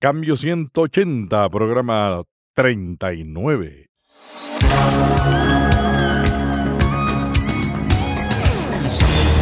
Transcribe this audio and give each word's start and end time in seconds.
Cambio 0.00 0.36
180, 0.36 1.48
programa 1.48 2.22
39. 2.54 3.86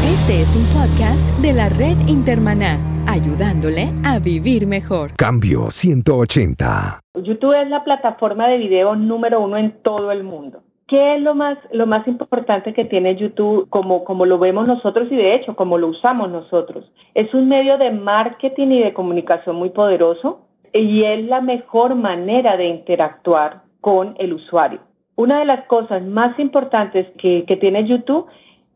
Este 0.02 0.40
es 0.40 0.56
un 0.56 0.64
podcast 0.72 1.28
de 1.42 1.52
la 1.52 1.68
red 1.68 1.98
Intermaná, 2.08 2.78
ayudándole 3.06 3.92
a 4.02 4.18
vivir 4.18 4.66
mejor. 4.66 5.10
Cambio 5.18 5.70
180. 5.70 7.00
YouTube 7.22 7.60
es 7.60 7.68
la 7.68 7.84
plataforma 7.84 8.48
de 8.48 8.56
video 8.56 8.96
número 8.96 9.42
uno 9.42 9.58
en 9.58 9.82
todo 9.82 10.10
el 10.10 10.24
mundo. 10.24 10.62
¿Qué 10.88 11.16
es 11.16 11.20
lo 11.20 11.34
más, 11.34 11.58
lo 11.72 11.86
más 11.86 12.08
importante 12.08 12.72
que 12.72 12.86
tiene 12.86 13.16
YouTube 13.16 13.68
como, 13.68 14.04
como 14.04 14.24
lo 14.24 14.38
vemos 14.38 14.66
nosotros 14.66 15.08
y 15.10 15.16
de 15.16 15.34
hecho 15.34 15.54
como 15.54 15.76
lo 15.76 15.88
usamos 15.88 16.30
nosotros? 16.30 16.90
Es 17.12 17.34
un 17.34 17.46
medio 17.48 17.76
de 17.76 17.90
marketing 17.90 18.68
y 18.68 18.82
de 18.84 18.94
comunicación 18.94 19.56
muy 19.56 19.68
poderoso 19.68 20.45
y 20.72 21.04
es 21.04 21.24
la 21.24 21.40
mejor 21.40 21.94
manera 21.94 22.56
de 22.56 22.66
interactuar 22.66 23.62
con 23.80 24.14
el 24.18 24.32
usuario. 24.32 24.80
Una 25.16 25.38
de 25.38 25.46
las 25.46 25.66
cosas 25.66 26.04
más 26.04 26.38
importantes 26.38 27.06
que, 27.18 27.44
tiene 27.60 27.86
YouTube 27.86 28.26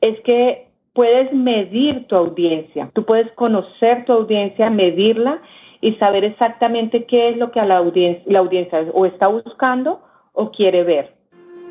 es 0.01 0.19
que 0.21 0.69
puedes 0.95 1.33
medir 1.33 2.07
tu 2.07 2.17
audiencia, 2.17 2.91
tú 2.95 3.05
puedes 3.05 3.31
conocer 3.33 4.05
tu 4.07 4.12
audiencia, 4.12 4.71
medirla 4.71 5.41
y 5.81 5.95
saber 5.95 6.25
exactamente 6.25 7.05
qué 7.05 7.31
es 7.31 7.37
lo 7.37 7.53
que 7.53 7.61
a 7.61 7.67
la 7.67 7.79
audiencia, 7.79 8.23
la 8.27 8.39
audiencia 8.39 8.87
o 8.93 9.07
está 9.07 9.29
buscando 9.29 10.01
o 10.33 10.51
quiere 10.51 10.84
ver. 10.84 11.15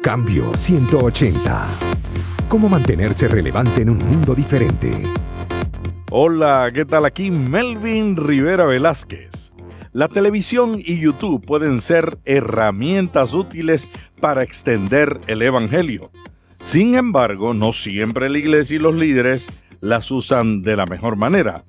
Cambio 0.01 0.53
180. 0.53 1.67
¿Cómo 2.47 2.69
mantenerse 2.69 3.27
relevante 3.27 3.81
en 3.81 3.89
un 3.89 3.97
mundo 3.97 4.33
diferente? 4.33 4.91
Hola, 6.11 6.71
¿qué 6.73 6.85
tal? 6.85 7.05
Aquí 7.05 7.29
Melvin 7.29 8.17
Rivera 8.17 8.65
Velázquez. 8.65 9.51
La 9.91 10.07
televisión 10.07 10.79
y 10.85 10.99
YouTube 10.99 11.43
pueden 11.43 11.81
ser 11.81 12.19
herramientas 12.25 13.33
útiles 13.33 13.89
para 14.21 14.43
extender 14.43 15.19
el 15.25 15.41
Evangelio. 15.41 16.11
Sin 16.61 16.93
embargo, 16.93 17.55
no 17.55 17.71
siempre 17.71 18.29
la 18.29 18.37
iglesia 18.37 18.75
y 18.75 18.79
los 18.79 18.93
líderes 18.93 19.47
las 19.81 20.11
usan 20.11 20.61
de 20.61 20.75
la 20.75 20.85
mejor 20.85 21.15
manera. 21.15 21.63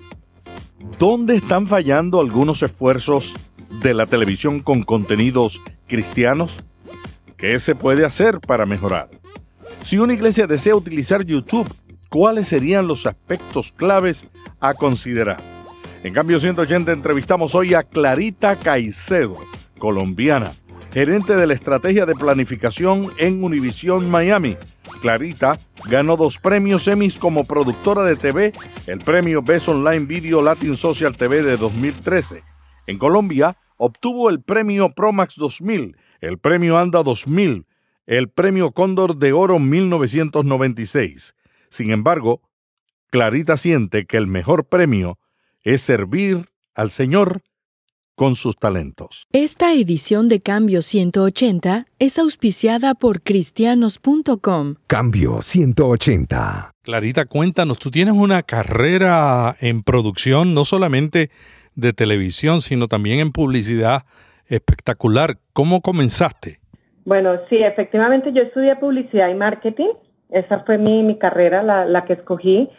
¿Dónde 0.99 1.35
están 1.35 1.65
fallando 1.65 2.21
algunos 2.21 2.61
esfuerzos 2.61 3.33
de 3.81 3.95
la 3.95 4.05
televisión 4.05 4.59
con 4.59 4.83
contenidos 4.83 5.59
cristianos? 5.87 6.59
¿Qué 7.37 7.57
se 7.57 7.73
puede 7.73 8.05
hacer 8.05 8.39
para 8.39 8.67
mejorar? 8.67 9.09
Si 9.83 9.97
una 9.97 10.13
iglesia 10.13 10.45
desea 10.45 10.75
utilizar 10.75 11.25
YouTube, 11.25 11.73
¿cuáles 12.09 12.49
serían 12.49 12.87
los 12.87 13.07
aspectos 13.07 13.71
claves 13.71 14.27
a 14.59 14.75
considerar? 14.75 15.60
En 16.03 16.15
cambio 16.15 16.39
180 16.39 16.91
entrevistamos 16.91 17.53
hoy 17.53 17.75
a 17.75 17.83
Clarita 17.83 18.55
Caicedo, 18.55 19.37
colombiana, 19.77 20.51
gerente 20.91 21.35
de 21.35 21.45
la 21.45 21.53
estrategia 21.53 22.07
de 22.07 22.15
planificación 22.15 23.09
en 23.19 23.43
Univision 23.43 24.09
Miami. 24.09 24.57
Clarita 25.03 25.59
ganó 25.87 26.17
dos 26.17 26.39
premios 26.39 26.87
Emmys 26.87 27.17
como 27.17 27.45
productora 27.45 28.01
de 28.01 28.15
TV, 28.15 28.51
el 28.87 28.97
premio 28.97 29.43
Best 29.43 29.69
Online 29.69 30.05
Video 30.05 30.41
Latin 30.41 30.75
Social 30.75 31.15
TV 31.15 31.43
de 31.43 31.55
2013. 31.55 32.43
En 32.87 32.97
Colombia 32.97 33.57
obtuvo 33.77 34.31
el 34.31 34.41
premio 34.41 34.89
Promax 34.95 35.35
2000, 35.35 35.97
el 36.19 36.39
premio 36.39 36.79
Anda 36.79 37.03
2000, 37.03 37.67
el 38.07 38.27
premio 38.29 38.71
Cóndor 38.71 39.17
de 39.17 39.33
Oro 39.33 39.59
1996. 39.59 41.35
Sin 41.69 41.91
embargo, 41.91 42.41
Clarita 43.11 43.55
siente 43.55 44.07
que 44.07 44.17
el 44.17 44.25
mejor 44.25 44.65
premio 44.65 45.19
es 45.63 45.81
servir 45.81 46.45
al 46.75 46.89
Señor 46.89 47.41
con 48.15 48.35
sus 48.35 48.55
talentos. 48.55 49.25
Esta 49.33 49.73
edición 49.73 50.29
de 50.29 50.41
Cambio 50.41 50.81
180 50.81 51.85
es 51.97 52.19
auspiciada 52.19 52.93
por 52.93 53.21
cristianos.com. 53.21 54.75
Cambio 54.87 55.41
180. 55.41 56.71
Clarita, 56.83 57.25
cuéntanos, 57.25 57.79
tú 57.79 57.89
tienes 57.89 58.13
una 58.13 58.43
carrera 58.43 59.55
en 59.59 59.81
producción, 59.81 60.53
no 60.53 60.65
solamente 60.65 61.29
de 61.75 61.93
televisión, 61.93 62.61
sino 62.61 62.87
también 62.87 63.19
en 63.19 63.31
publicidad 63.31 64.03
espectacular. 64.47 65.37
¿Cómo 65.53 65.81
comenzaste? 65.81 66.59
Bueno, 67.05 67.31
sí, 67.49 67.57
efectivamente 67.57 68.31
yo 68.33 68.43
estudié 68.43 68.75
publicidad 68.75 69.29
y 69.29 69.35
marketing. 69.35 69.93
Esa 70.29 70.59
fue 70.59 70.77
mi, 70.77 71.17
carrera, 71.17 71.63
la, 71.63 71.85
la 71.85 72.05
que 72.05 72.13
escogí. 72.13 72.69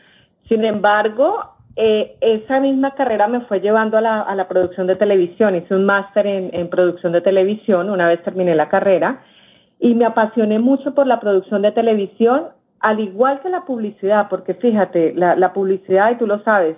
Sin 0.49 0.65
embargo, 0.65 1.52
eh, 1.77 2.17
esa 2.21 2.61
misma 2.61 2.95
carrera 2.95 3.29
me 3.29 3.41
fue 3.43 3.61
llevando 3.61 3.97
a 3.97 4.01
la, 4.01 4.49
producción 4.49 4.87
de 4.87 4.97
televisión. 4.97 5.57
Hice 5.57 5.75
un 5.75 5.85
máster 5.85 6.27
en, 6.27 6.69
producción 6.69 7.13
de 7.13 7.21
televisión 7.21 7.91
una 7.91 8.09
vez 8.09 8.23
terminé 8.23 8.55
la 8.55 8.69
carrera 8.69 9.23
y 9.79 9.95
me 9.95 10.05
apasioné 10.05 10.59
mucho 10.59 10.95
por 10.95 11.07
la 11.07 11.19
producción 11.21 11.63
de 11.63 11.73
televisión, 11.73 12.49
al 12.81 13.01
igual 13.01 13.41
que 13.41 13.49
la 13.49 13.65
publicidad, 13.65 14.29
porque 14.29 14.55
fíjate, 14.55 15.15
la, 15.15 15.53
publicidad, 15.53 16.13
y 16.13 16.19
tú 16.19 16.27
lo 16.27 16.43
sabes, 16.43 16.77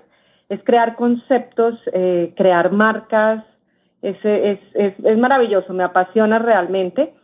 es 0.48 0.62
crear 0.64 0.94
conceptos, 0.94 1.74
eh, 1.92 2.32
crear 2.36 2.72
marcas, 2.72 3.44
es, 4.02 4.18
es 4.74 5.18
maravilloso, 5.18 5.72
me 5.72 5.82
apasiona 5.82 6.38
realmente 6.38 7.14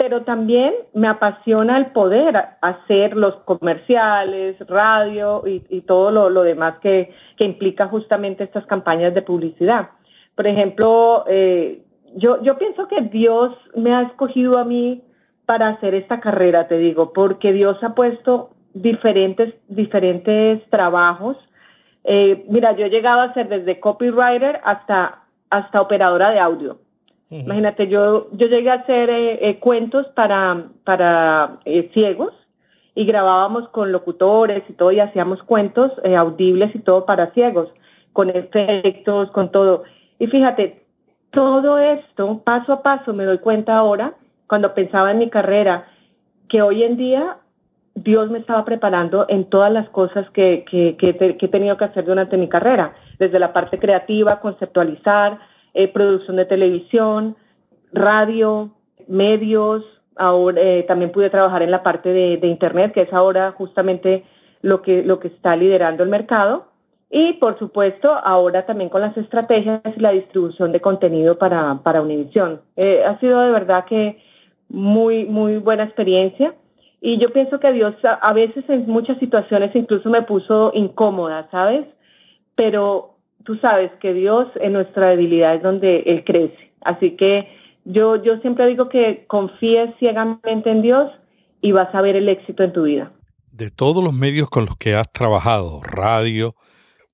pero 0.00 0.22
también 0.22 0.72
me 0.94 1.08
apasiona 1.08 1.76
el 1.76 1.88
poder 1.92 2.34
hacer 2.62 3.14
los 3.14 3.34
comerciales, 3.44 4.56
radio 4.66 5.42
y, 5.46 5.82
todo 5.82 6.30
lo, 6.30 6.42
demás 6.42 6.78
que, 6.80 7.12
implica 7.38 7.86
justamente 7.86 8.44
estas 8.44 8.64
campañas 8.64 9.12
de 9.12 9.20
publicidad. 9.20 9.90
Por 10.34 10.46
ejemplo, 10.46 11.24
eh, 11.28 11.82
yo, 12.16 12.40
pienso 12.58 12.88
que 12.88 13.02
Dios 13.02 13.54
me 13.74 13.94
ha 13.94 14.00
escogido 14.04 14.56
a 14.56 14.64
mí 14.64 15.02
para 15.44 15.68
hacer 15.68 15.94
esta 15.94 16.18
carrera, 16.18 16.66
te 16.66 16.78
digo, 16.78 17.12
porque 17.12 17.52
Dios 17.52 17.76
ha 17.84 17.94
puesto 17.94 18.52
diferentes, 18.72 19.52
diferentes 19.68 20.66
trabajos. 20.70 21.36
Eh, 22.04 22.46
mira, 22.48 22.72
yo 22.74 22.86
he 22.86 22.90
llegado 22.90 23.20
a 23.20 23.34
ser 23.34 23.50
desde 23.50 23.80
copywriter 23.80 24.60
hasta, 24.64 25.24
hasta 25.50 25.82
operadora 25.82 26.30
de 26.30 26.40
audio. 26.40 26.78
Imagínate, 27.30 27.86
yo, 27.86 28.26
yo 28.32 28.48
llegué 28.48 28.70
a 28.70 28.74
hacer 28.74 29.08
eh, 29.08 29.48
eh, 29.48 29.58
cuentos 29.60 30.04
para, 30.16 30.64
para 30.82 31.60
eh, 31.64 31.88
ciegos 31.94 32.32
y 32.96 33.04
grabábamos 33.04 33.68
con 33.68 33.92
locutores 33.92 34.64
y 34.68 34.72
todo 34.72 34.90
y 34.90 34.98
hacíamos 34.98 35.40
cuentos 35.44 35.92
audibles 36.04 36.74
y 36.74 36.80
todo 36.80 37.06
para 37.06 37.30
ciegos, 37.30 37.68
con 38.12 38.30
efectos, 38.30 39.30
con 39.30 39.52
todo. 39.52 39.84
Y 40.18 40.26
fíjate, 40.26 40.82
todo 41.30 41.78
esto, 41.78 42.42
paso 42.44 42.72
a 42.72 42.82
paso, 42.82 43.12
me 43.12 43.24
doy 43.24 43.38
cuenta 43.38 43.76
ahora, 43.76 44.14
cuando 44.48 44.74
pensaba 44.74 45.12
en 45.12 45.18
mi 45.18 45.30
carrera, 45.30 45.86
que 46.48 46.62
hoy 46.62 46.82
en 46.82 46.96
día 46.96 47.36
Dios 47.94 48.28
me 48.28 48.40
estaba 48.40 48.64
preparando 48.64 49.26
en 49.28 49.44
todas 49.44 49.72
las 49.72 49.88
cosas 49.90 50.28
que, 50.30 50.64
que, 50.68 50.96
que, 50.96 51.36
que 51.36 51.46
he 51.46 51.48
tenido 51.48 51.76
que 51.76 51.84
hacer 51.84 52.04
durante 52.04 52.36
mi 52.36 52.48
carrera, 52.48 52.92
desde 53.20 53.38
la 53.38 53.52
parte 53.52 53.78
creativa, 53.78 54.40
conceptualizar, 54.40 55.38
eh, 55.74 55.88
producción 55.88 56.36
de 56.36 56.46
televisión, 56.46 57.36
radio, 57.92 58.70
medios. 59.08 59.84
Ahora 60.16 60.60
eh, 60.60 60.84
también 60.84 61.12
pude 61.12 61.30
trabajar 61.30 61.62
en 61.62 61.70
la 61.70 61.82
parte 61.82 62.10
de, 62.10 62.46
internet, 62.46 62.92
que 62.92 63.02
es 63.02 63.12
ahora 63.12 63.52
justamente 63.52 64.24
lo 64.62 64.82
que, 64.82 65.02
lo 65.02 65.18
que 65.20 65.28
está 65.28 65.56
liderando 65.56 66.02
el 66.02 66.08
mercado. 66.08 66.66
Y 67.10 67.34
por 67.34 67.58
supuesto, 67.58 68.12
ahora 68.12 68.66
también 68.66 68.88
con 68.88 69.00
las 69.00 69.16
estrategias 69.16 69.80
y 69.96 70.00
la 70.00 70.12
distribución 70.12 70.70
de 70.70 70.80
contenido 70.80 71.38
para, 71.38 71.80
para 71.82 72.02
Univision. 72.02 72.60
Eh, 72.76 73.02
ha 73.04 73.18
sido 73.18 73.40
de 73.40 73.50
verdad 73.50 73.84
que 73.86 74.22
muy, 74.68 75.24
muy 75.24 75.58
buena 75.58 75.84
experiencia. 75.84 76.54
Y 77.00 77.18
yo 77.18 77.32
pienso 77.32 77.58
que 77.58 77.72
Dios 77.72 77.94
a 78.04 78.32
veces 78.32 78.64
en 78.68 78.86
muchas 78.86 79.18
situaciones 79.18 79.74
incluso 79.74 80.08
me 80.10 80.22
puso 80.22 80.70
incómoda, 80.74 81.48
¿sabes? 81.50 81.86
Pero 82.54 83.14
tú 83.44 83.56
sabes 83.56 83.90
que 84.00 84.12
Dios 84.12 84.48
en 84.60 84.72
nuestra 84.72 85.10
debilidad 85.10 85.54
es 85.54 85.62
donde 85.62 86.00
Él 86.06 86.24
crece. 86.24 86.72
Así 86.82 87.16
que 87.16 87.48
yo, 87.84 88.22
yo 88.22 88.38
siempre 88.38 88.66
digo 88.66 88.88
que 88.88 89.24
confíes 89.26 89.90
ciegamente 89.98 90.70
en 90.70 90.82
Dios 90.82 91.10
y 91.60 91.72
vas 91.72 91.94
a 91.94 92.00
ver 92.00 92.16
el 92.16 92.28
éxito 92.28 92.62
en 92.62 92.72
tu 92.72 92.84
vida. 92.84 93.12
De 93.52 93.70
todos 93.70 94.02
los 94.02 94.14
medios 94.14 94.48
con 94.48 94.64
los 94.64 94.76
que 94.76 94.94
has 94.94 95.10
trabajado, 95.12 95.80
radio, 95.82 96.54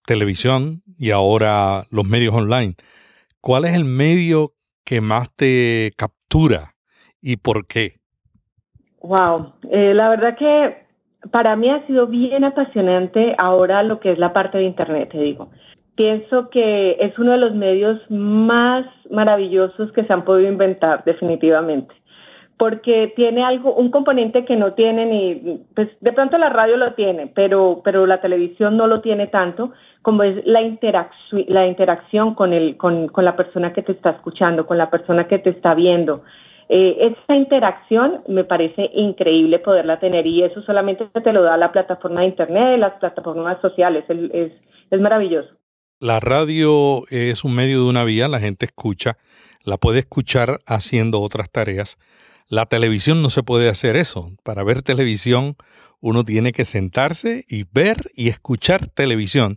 televisión 0.06 0.82
y 0.98 1.10
ahora 1.10 1.84
los 1.90 2.04
medios 2.04 2.34
online, 2.34 2.74
¿cuál 3.40 3.64
es 3.64 3.74
el 3.74 3.84
medio 3.84 4.52
que 4.84 5.00
más 5.00 5.34
te 5.34 5.92
captura 5.96 6.74
y 7.20 7.36
por 7.36 7.66
qué? 7.66 7.94
Wow, 9.02 9.54
eh, 9.70 9.94
la 9.94 10.08
verdad 10.10 10.36
que 10.36 10.86
para 11.30 11.56
mí 11.56 11.70
ha 11.70 11.84
sido 11.86 12.06
bien 12.06 12.44
apasionante 12.44 13.34
ahora 13.38 13.82
lo 13.82 13.98
que 13.98 14.12
es 14.12 14.18
la 14.18 14.32
parte 14.32 14.58
de 14.58 14.64
Internet, 14.64 15.10
te 15.10 15.18
digo 15.18 15.50
pienso 15.96 16.50
que 16.50 16.96
es 17.00 17.18
uno 17.18 17.32
de 17.32 17.38
los 17.38 17.54
medios 17.54 17.98
más 18.10 18.86
maravillosos 19.10 19.90
que 19.92 20.04
se 20.04 20.12
han 20.12 20.24
podido 20.24 20.50
inventar, 20.50 21.02
definitivamente, 21.04 21.94
porque 22.58 23.12
tiene 23.16 23.42
algo, 23.42 23.74
un 23.74 23.90
componente 23.90 24.44
que 24.44 24.56
no 24.56 24.74
tiene 24.74 25.06
ni, 25.06 25.64
pues 25.74 25.88
de 26.00 26.12
pronto 26.12 26.38
la 26.38 26.50
radio 26.50 26.76
lo 26.76 26.92
tiene, 26.92 27.26
pero, 27.34 27.80
pero 27.82 28.06
la 28.06 28.20
televisión 28.20 28.76
no 28.76 28.86
lo 28.86 29.00
tiene 29.00 29.26
tanto, 29.26 29.72
como 30.02 30.22
es 30.22 30.44
la 30.46 30.62
interacción, 30.62 31.44
la 31.48 31.66
interacción 31.66 32.34
con 32.34 32.52
el, 32.52 32.76
con, 32.76 33.08
con 33.08 33.24
la 33.24 33.34
persona 33.34 33.72
que 33.72 33.82
te 33.82 33.92
está 33.92 34.10
escuchando, 34.10 34.66
con 34.66 34.78
la 34.78 34.90
persona 34.90 35.26
que 35.26 35.38
te 35.38 35.50
está 35.50 35.74
viendo. 35.74 36.22
Eh, 36.68 37.14
esa 37.14 37.36
interacción 37.36 38.22
me 38.26 38.44
parece 38.44 38.90
increíble 38.92 39.60
poderla 39.60 40.00
tener 40.00 40.26
y 40.26 40.42
eso 40.42 40.62
solamente 40.62 41.06
te 41.06 41.32
lo 41.32 41.42
da 41.42 41.56
la 41.56 41.72
plataforma 41.72 42.20
de 42.20 42.26
internet, 42.26 42.78
las 42.78 42.94
plataformas 42.94 43.60
sociales, 43.60 44.04
es, 44.08 44.52
es 44.90 45.00
maravilloso. 45.00 45.56
La 46.00 46.20
radio 46.20 47.02
es 47.10 47.44
un 47.44 47.54
medio 47.54 47.82
de 47.82 47.88
una 47.88 48.04
vía, 48.04 48.28
la 48.28 48.40
gente 48.40 48.66
escucha, 48.66 49.16
la 49.64 49.76
puede 49.76 50.00
escuchar 50.00 50.60
haciendo 50.66 51.20
otras 51.20 51.50
tareas 51.50 51.98
la 52.48 52.66
televisión 52.66 53.22
no 53.22 53.30
se 53.30 53.42
puede 53.42 53.68
hacer 53.68 53.96
eso. 53.96 54.28
Para 54.44 54.62
ver 54.62 54.82
televisión 54.82 55.56
uno 56.00 56.22
tiene 56.22 56.52
que 56.52 56.64
sentarse 56.64 57.44
y 57.48 57.64
ver 57.72 57.96
y 58.14 58.28
escuchar 58.28 58.86
televisión. 58.94 59.56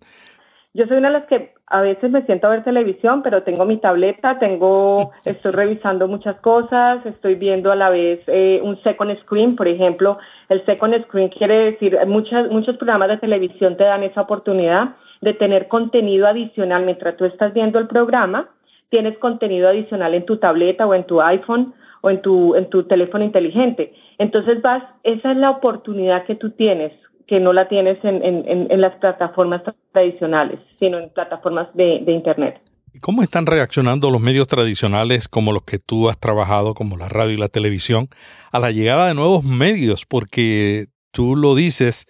Yo 0.73 0.85
soy 0.87 0.97
una 0.97 1.09
de 1.09 1.19
las 1.19 1.27
que 1.27 1.53
a 1.67 1.81
veces 1.81 2.09
me 2.09 2.23
siento 2.25 2.47
a 2.47 2.51
ver 2.51 2.63
televisión, 2.63 3.21
pero 3.21 3.43
tengo 3.43 3.65
mi 3.65 3.77
tableta, 3.77 4.39
tengo, 4.39 5.11
estoy 5.25 5.51
revisando 5.51 6.07
muchas 6.07 6.35
cosas, 6.35 7.05
estoy 7.05 7.35
viendo 7.35 7.71
a 7.71 7.75
la 7.75 7.89
vez 7.89 8.21
eh, 8.27 8.59
un 8.63 8.81
second 8.81 9.19
screen, 9.21 9.55
por 9.55 9.67
ejemplo. 9.67 10.17
El 10.47 10.65
second 10.65 11.03
screen 11.05 11.29
quiere 11.29 11.71
decir, 11.71 11.97
muchas, 12.07 12.49
muchos 12.49 12.77
programas 12.77 13.09
de 13.09 13.17
televisión 13.17 13.77
te 13.77 13.83
dan 13.83 14.03
esa 14.03 14.21
oportunidad 14.21 14.95
de 15.21 15.33
tener 15.33 15.67
contenido 15.67 16.27
adicional 16.27 16.85
mientras 16.85 17.17
tú 17.17 17.25
estás 17.25 17.53
viendo 17.53 17.79
el 17.79 17.87
programa. 17.87 18.49
Tienes 18.89 19.17
contenido 19.17 19.67
adicional 19.67 20.13
en 20.13 20.25
tu 20.25 20.37
tableta 20.37 20.87
o 20.87 20.93
en 20.93 21.05
tu 21.05 21.21
iPhone 21.21 21.73
o 22.01 22.09
en 22.09 22.21
tu, 22.21 22.55
en 22.55 22.69
tu 22.69 22.83
teléfono 22.83 23.23
inteligente. 23.23 23.93
Entonces 24.17 24.61
vas, 24.61 24.83
esa 25.03 25.31
es 25.31 25.37
la 25.37 25.51
oportunidad 25.51 26.25
que 26.25 26.35
tú 26.35 26.51
tienes, 26.51 26.93
que 27.27 27.39
no 27.39 27.53
la 27.53 27.67
tienes 27.67 28.03
en, 28.03 28.23
en, 28.23 28.67
en 28.69 28.81
las 28.81 28.95
plataformas 28.95 29.61
tradicionales, 29.91 30.59
sino 30.79 30.99
en 30.99 31.09
plataformas 31.09 31.67
de, 31.73 32.01
de 32.05 32.11
Internet. 32.11 32.61
¿Cómo 33.01 33.21
están 33.21 33.45
reaccionando 33.45 34.09
los 34.09 34.19
medios 34.19 34.47
tradicionales 34.47 35.27
como 35.27 35.53
los 35.53 35.63
que 35.63 35.77
tú 35.77 36.09
has 36.09 36.19
trabajado, 36.19 36.73
como 36.73 36.97
la 36.97 37.07
radio 37.07 37.33
y 37.33 37.37
la 37.37 37.47
televisión, 37.47 38.07
a 38.51 38.59
la 38.59 38.71
llegada 38.71 39.07
de 39.07 39.13
nuevos 39.13 39.43
medios? 39.43 40.05
Porque 40.05 40.87
tú 41.11 41.35
lo 41.35 41.53
dices, 41.53 42.07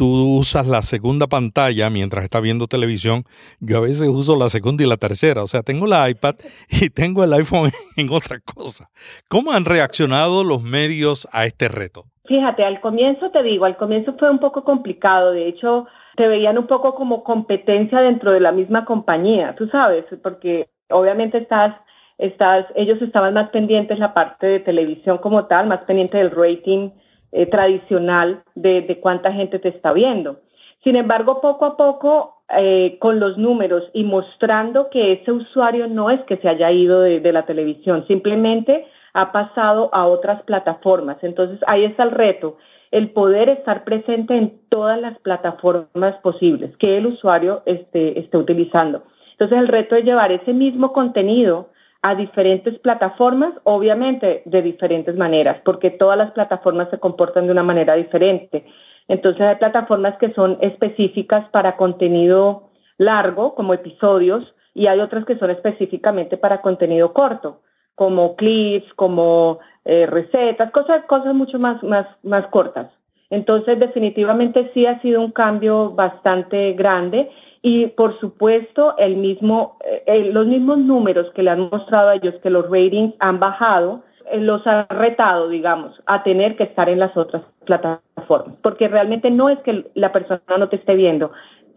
tú 0.00 0.38
usas 0.38 0.66
la 0.66 0.80
segunda 0.80 1.26
pantalla 1.26 1.90
mientras 1.90 2.24
estás 2.24 2.40
viendo 2.40 2.66
televisión. 2.66 3.24
Yo 3.60 3.76
a 3.76 3.80
veces 3.82 4.08
uso 4.08 4.34
la 4.34 4.48
segunda 4.48 4.82
y 4.82 4.88
la 4.88 4.96
tercera. 4.96 5.42
O 5.42 5.46
sea, 5.46 5.60
tengo 5.60 5.86
la 5.86 6.08
iPad 6.08 6.36
y 6.70 6.88
tengo 6.88 7.22
el 7.22 7.34
iPhone 7.34 7.68
en 7.98 8.08
otra 8.08 8.38
cosa. 8.40 8.88
¿Cómo 9.28 9.52
han 9.52 9.66
reaccionado 9.66 10.42
los 10.42 10.62
medios 10.62 11.28
a 11.34 11.44
este 11.44 11.68
reto? 11.68 12.04
Fíjate, 12.24 12.64
al 12.64 12.80
comienzo 12.80 13.30
te 13.30 13.42
digo, 13.42 13.66
al 13.66 13.76
comienzo 13.76 14.14
fue 14.18 14.30
un 14.30 14.38
poco 14.38 14.64
complicado. 14.64 15.32
De 15.32 15.46
hecho, 15.48 15.86
te 16.16 16.26
veían 16.28 16.56
un 16.56 16.66
poco 16.66 16.94
como 16.94 17.22
competencia 17.22 18.00
dentro 18.00 18.32
de 18.32 18.40
la 18.40 18.52
misma 18.52 18.86
compañía, 18.86 19.54
tú 19.58 19.68
sabes, 19.68 20.06
porque 20.22 20.70
obviamente 20.88 21.36
estás 21.36 21.74
estás, 22.16 22.66
ellos 22.74 23.00
estaban 23.02 23.34
más 23.34 23.50
pendientes 23.50 23.98
la 23.98 24.14
parte 24.14 24.46
de 24.46 24.60
televisión 24.60 25.18
como 25.18 25.44
tal, 25.46 25.66
más 25.66 25.80
pendiente 25.80 26.16
del 26.18 26.30
rating 26.30 26.90
eh, 27.32 27.46
tradicional 27.46 28.42
de, 28.54 28.98
cuánta 29.00 29.32
gente 29.32 29.58
te 29.58 29.68
está 29.68 29.92
viendo. 29.92 30.40
Sin 30.82 30.96
embargo, 30.96 31.40
poco 31.40 31.64
a 31.64 31.76
poco, 31.76 32.42
eh, 32.56 32.96
con 33.00 33.20
los 33.20 33.38
números 33.38 33.84
y 33.92 34.04
mostrando 34.04 34.90
que 34.90 35.12
ese 35.12 35.30
usuario 35.30 35.86
no 35.86 36.10
es 36.10 36.20
que 36.22 36.38
se 36.38 36.48
haya 36.48 36.70
ido 36.70 37.00
de, 37.00 37.20
de, 37.20 37.32
la 37.32 37.46
televisión, 37.46 38.06
simplemente 38.08 38.86
ha 39.12 39.30
pasado 39.32 39.90
a 39.92 40.06
otras 40.06 40.42
plataformas. 40.42 41.18
Entonces, 41.22 41.60
ahí 41.66 41.84
está 41.84 42.02
el 42.02 42.10
reto, 42.10 42.56
el 42.90 43.10
poder 43.10 43.48
estar 43.48 43.84
presente 43.84 44.36
en 44.36 44.60
todas 44.68 45.00
las 45.00 45.18
plataformas 45.20 46.16
posibles 46.22 46.76
que 46.78 46.96
el 46.96 47.06
usuario 47.06 47.62
esté, 47.66 48.18
esté 48.18 48.36
utilizando. 48.36 49.04
Entonces, 49.32 49.58
el 49.58 49.68
reto 49.68 49.96
es 49.96 50.04
llevar 50.04 50.32
ese 50.32 50.52
mismo 50.52 50.92
contenido 50.92 51.68
a 52.02 52.14
diferentes 52.14 52.78
plataformas, 52.78 53.52
obviamente 53.64 54.42
de 54.46 54.62
diferentes 54.62 55.16
maneras, 55.16 55.60
porque 55.64 55.90
todas 55.90 56.16
las 56.16 56.30
plataformas 56.32 56.88
se 56.90 56.98
comportan 56.98 57.46
de 57.46 57.52
una 57.52 57.62
manera 57.62 57.94
diferente. 57.94 58.64
Entonces 59.08 59.42
hay 59.42 59.56
plataformas 59.56 60.16
que 60.18 60.32
son 60.32 60.56
específicas 60.60 61.48
para 61.50 61.76
contenido 61.76 62.70
largo, 62.96 63.54
como 63.54 63.74
episodios, 63.74 64.54
y 64.72 64.86
hay 64.86 65.00
otras 65.00 65.24
que 65.24 65.36
son 65.36 65.50
específicamente 65.50 66.36
para 66.36 66.62
contenido 66.62 67.12
corto, 67.12 67.60
como 67.94 68.36
clips, 68.36 68.92
como 68.94 69.58
eh, 69.84 70.06
recetas, 70.06 70.70
cosas, 70.70 71.04
cosas 71.04 71.34
mucho 71.34 71.58
más, 71.58 71.82
más, 71.82 72.06
más 72.22 72.46
cortas. 72.46 72.90
Entonces, 73.30 73.78
definitivamente 73.78 74.70
sí 74.74 74.86
ha 74.86 75.00
sido 75.02 75.20
un 75.20 75.32
cambio 75.32 75.90
bastante 75.90 76.72
grande 76.72 77.30
y 77.62 77.88
por 77.88 78.18
supuesto 78.20 78.96
el 78.98 79.16
mismo, 79.16 79.76
eh, 80.06 80.30
los 80.32 80.46
mismos 80.46 80.78
números 80.78 81.30
que 81.34 81.42
le 81.42 81.50
han 81.50 81.68
mostrado 81.70 82.10
a 82.10 82.14
ellos 82.14 82.34
que 82.42 82.50
los 82.50 82.70
ratings 82.70 83.14
han 83.18 83.38
bajado, 83.38 84.02
eh, 84.32 84.40
los 84.40 84.66
ha 84.66 84.86
retado, 84.88 85.48
digamos, 85.48 85.94
a 86.06 86.22
tener 86.22 86.56
que 86.56 86.64
estar 86.64 86.88
en 86.88 86.98
las 86.98 87.16
otras 87.16 87.42
plataformas, 87.66 88.56
porque 88.62 88.88
realmente 88.88 89.30
no 89.30 89.50
es 89.50 89.58
que 89.60 89.90
la 89.94 90.12
persona 90.12 90.40
no 90.58 90.68
te 90.68 90.76
esté 90.76 90.94
viendo, 90.94 91.32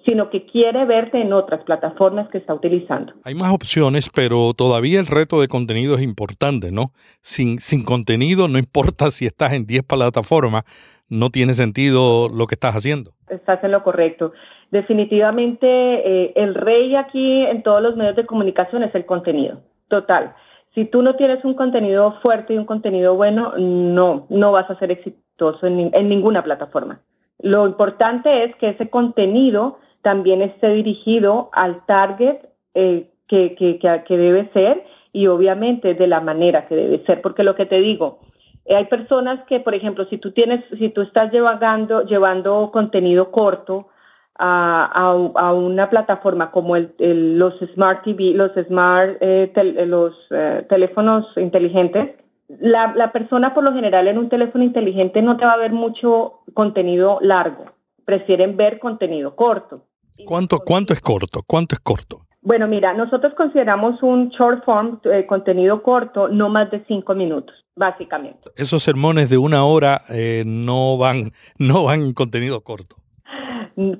sino 0.06 0.30
que 0.30 0.46
quiere 0.46 0.86
verte 0.86 1.22
en 1.22 1.34
otras 1.34 1.64
plataformas 1.64 2.30
que 2.30 2.38
está 2.38 2.54
utilizando. 2.54 3.14
Hay 3.24 3.36
más 3.36 3.54
opciones, 3.54 4.10
pero 4.14 4.54
todavía 4.54 5.00
el 5.00 5.08
reto 5.08 5.40
de 5.40 5.48
contenido 5.48 5.96
es 5.96 6.02
importante, 6.02 6.72
¿no? 6.72 6.92
Sin, 7.22 7.60
sin 7.60 7.84
contenido, 7.84 8.48
no 8.48 8.58
importa 8.58 9.10
si 9.10 9.26
estás 9.26 9.54
en 9.54 9.66
10 9.66 9.84
plataformas, 9.84 10.64
no 11.14 11.30
tiene 11.30 11.54
sentido 11.54 12.28
lo 12.30 12.48
que 12.48 12.56
estás 12.56 12.76
haciendo. 12.76 13.12
Estás 13.30 13.64
en 13.64 13.72
lo 13.72 13.84
correcto. 13.84 14.34
Definitivamente 14.72 15.68
eh, 15.68 16.34
el 16.36 16.56
rey 16.56 16.96
aquí 16.96 17.46
en 17.46 17.62
todos 17.62 17.82
los 17.82 17.96
medios 17.96 18.16
de 18.16 18.26
comunicación 18.26 18.84
es 18.84 18.94
el 18.96 19.06
contenido, 19.06 19.62
total. 19.88 20.34
Si 20.74 20.86
tú 20.86 21.04
no 21.04 21.16
tienes 21.16 21.46
un 21.46 21.54
contenido 21.54 22.20
fuerte 22.24 22.56
y 22.56 22.58
un 22.58 22.66
contenido 22.66 23.16
bueno, 23.16 23.54
no, 23.58 24.26
no 24.30 24.52
vas 24.52 24.70
a 24.72 24.80
ser 24.80 24.90
exitoso 24.90 25.68
en, 25.68 25.92
ninguna 26.10 26.44
plataforma. 26.44 27.02
Lo 27.40 27.68
importante 27.68 28.46
es 28.46 28.56
que 28.56 28.70
ese 28.70 28.90
contenido 28.90 29.78
también 30.02 30.42
esté 30.42 30.70
dirigido 30.70 31.50
al 31.54 31.86
target 31.86 32.38
eh, 32.74 33.08
que, 33.28 33.54
que, 33.56 33.78
que, 33.80 34.18
debe 34.18 34.50
ser 34.54 34.84
y 35.12 35.28
obviamente 35.28 35.94
de 35.94 36.08
la 36.08 36.22
manera 36.22 36.68
que 36.68 36.76
debe 36.76 37.04
ser, 37.06 37.22
porque 37.22 37.44
lo 37.44 37.56
que 37.56 37.68
te 37.68 37.80
digo, 37.80 38.20
hay 38.70 38.86
personas 38.86 39.46
que, 39.48 39.60
por 39.60 39.76
ejemplo, 39.76 40.06
si 40.06 40.18
tú 40.18 40.32
tienes, 40.32 40.64
si 40.78 40.90
tú 40.90 41.02
estás 41.02 41.32
llevando, 41.32 42.04
llevando 42.04 42.70
contenido 42.72 43.32
corto, 43.32 43.88
a, 44.36 45.52
una 45.54 45.90
plataforma 45.90 46.52
como 46.52 46.76
el, 46.76 46.94
los 47.38 47.54
Smart 47.74 48.04
TV, 48.04 48.34
los 48.34 48.52
Smart, 48.68 49.18
eh, 49.22 49.52
eh, 49.56 49.86
los 49.86 50.14
eh, 50.32 50.66
teléfonos 50.70 51.26
inteligentes, 51.38 52.16
la, 52.48 52.94
la 52.96 53.12
persona 53.12 53.54
por 53.54 53.64
lo 53.64 53.74
general 53.74 54.08
en 54.08 54.18
un 54.18 54.30
teléfono 54.30 54.64
inteligente 54.64 55.22
no 55.22 55.38
te 55.38 55.46
va 55.46 55.54
a 55.54 55.58
ver 55.58 55.72
mucho 55.72 56.42
contenido 56.54 57.20
largo, 57.22 57.66
prefieren 58.06 58.58
ver 58.58 58.80
contenido 58.80 59.36
corto. 59.36 59.86
¿Cuánto, 60.26 60.60
cuánto 60.60 60.94
es 60.94 61.02
corto? 61.02 61.42
¿Cuánto 61.46 61.76
es 61.76 61.80
corto? 61.80 62.20
Bueno, 62.44 62.68
mira, 62.68 62.94
nosotros 62.94 63.34
consideramos 63.36 64.04
un 64.04 64.30
short 64.30 64.66
form, 64.66 65.00
contenido 65.28 65.82
corto, 65.82 66.28
no 66.28 66.50
más 66.50 66.70
de 66.72 66.84
cinco 66.86 67.16
minutos, 67.16 67.56
básicamente. 67.76 68.42
Esos 68.58 68.84
sermones 68.84 69.30
de 69.30 69.38
una 69.38 69.64
hora 69.64 70.02
no 70.46 70.98
van, 70.98 71.32
no 71.58 71.86
van 71.86 72.02
en 72.02 72.14
contenido 72.14 72.62
corto. 72.62 72.96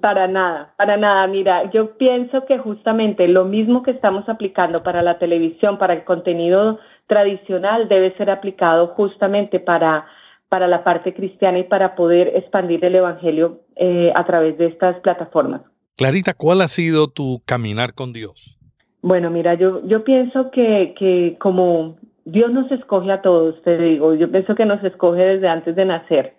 Para 0.02 0.28
nada, 0.28 0.74
para 0.78 0.98
nada. 0.98 1.26
Mira, 1.28 1.72
yo 1.72 1.98
pienso 1.98 2.46
que 2.46 2.60
justamente 2.60 3.28
lo 3.28 3.46
mismo 3.46 3.82
que 3.82 3.92
estamos 3.92 4.28
aplicando 4.30 4.84
para 4.84 5.02
la 5.02 5.18
televisión, 5.18 5.80
para 5.80 5.94
el 5.94 6.04
contenido 6.04 6.80
tradicional, 7.08 7.88
debe 7.88 8.16
ser 8.16 8.30
aplicado 8.30 8.88
justamente 8.90 9.60
para, 9.60 10.06
para 10.48 10.68
la 10.68 10.84
parte 10.84 11.16
cristiana 11.16 11.60
y 11.60 11.64
para 11.64 11.96
poder 11.96 12.34
expandir 12.36 12.86
el 12.86 12.96
Evangelio 12.96 13.62
eh, 13.76 14.12
a 14.14 14.24
través 14.26 14.58
de 14.60 14.68
estas 14.68 15.00
plataformas. 15.00 15.62
Clarita, 15.96 16.34
¿cuál 16.34 16.62
ha 16.62 16.68
sido 16.68 17.08
tu 17.08 17.42
caminar 17.46 17.94
con 17.94 18.14
Dios? 18.14 18.58
Bueno, 19.02 19.30
mira, 19.30 19.54
yo, 19.54 19.86
yo 19.86 20.04
pienso 20.04 20.50
que, 20.50 20.96
que 20.98 21.38
como 21.40 21.98
Dios 22.26 22.52
nos 22.52 22.72
escoge 22.72 23.12
a 23.12 23.22
todos, 23.22 23.62
te 23.64 23.78
digo, 23.78 24.16
yo 24.16 24.32
pienso 24.32 24.56
que 24.56 24.66
nos 24.66 24.84
escoge 24.84 25.22
desde 25.22 25.50
antes 25.50 25.76
de 25.76 25.86
nacer 25.86 26.36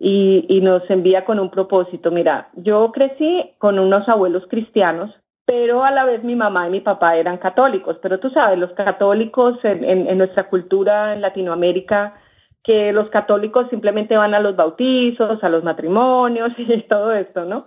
y, 0.00 0.44
y 0.48 0.60
nos 0.60 0.88
envía 0.90 1.24
con 1.24 1.38
un 1.38 1.50
propósito. 1.50 2.10
Mira, 2.10 2.48
yo 2.54 2.90
crecí 2.92 3.52
con 3.58 3.78
unos 3.78 4.08
abuelos 4.08 4.44
cristianos, 4.48 5.14
pero 5.44 5.84
a 5.84 5.92
la 5.92 6.04
vez 6.04 6.24
mi 6.24 6.34
mamá 6.34 6.66
y 6.66 6.72
mi 6.72 6.80
papá 6.80 7.16
eran 7.16 7.38
católicos. 7.38 7.98
Pero 8.02 8.18
tú 8.18 8.30
sabes, 8.30 8.58
los 8.58 8.72
católicos 8.72 9.58
en, 9.62 9.84
en, 9.84 10.18
nuestra 10.18 10.48
cultura 10.48 11.14
en 11.14 11.20
Latinoamérica, 11.20 12.14
que 12.64 12.92
los 12.92 13.08
católicos 13.10 13.68
simplemente 13.70 14.16
van 14.16 14.34
a 14.34 14.40
los 14.40 14.56
bautizos, 14.56 15.44
a 15.44 15.48
los 15.48 15.62
matrimonios 15.62 16.50
y 16.58 16.82
todo 16.88 17.12
esto, 17.12 17.44
¿no? 17.44 17.64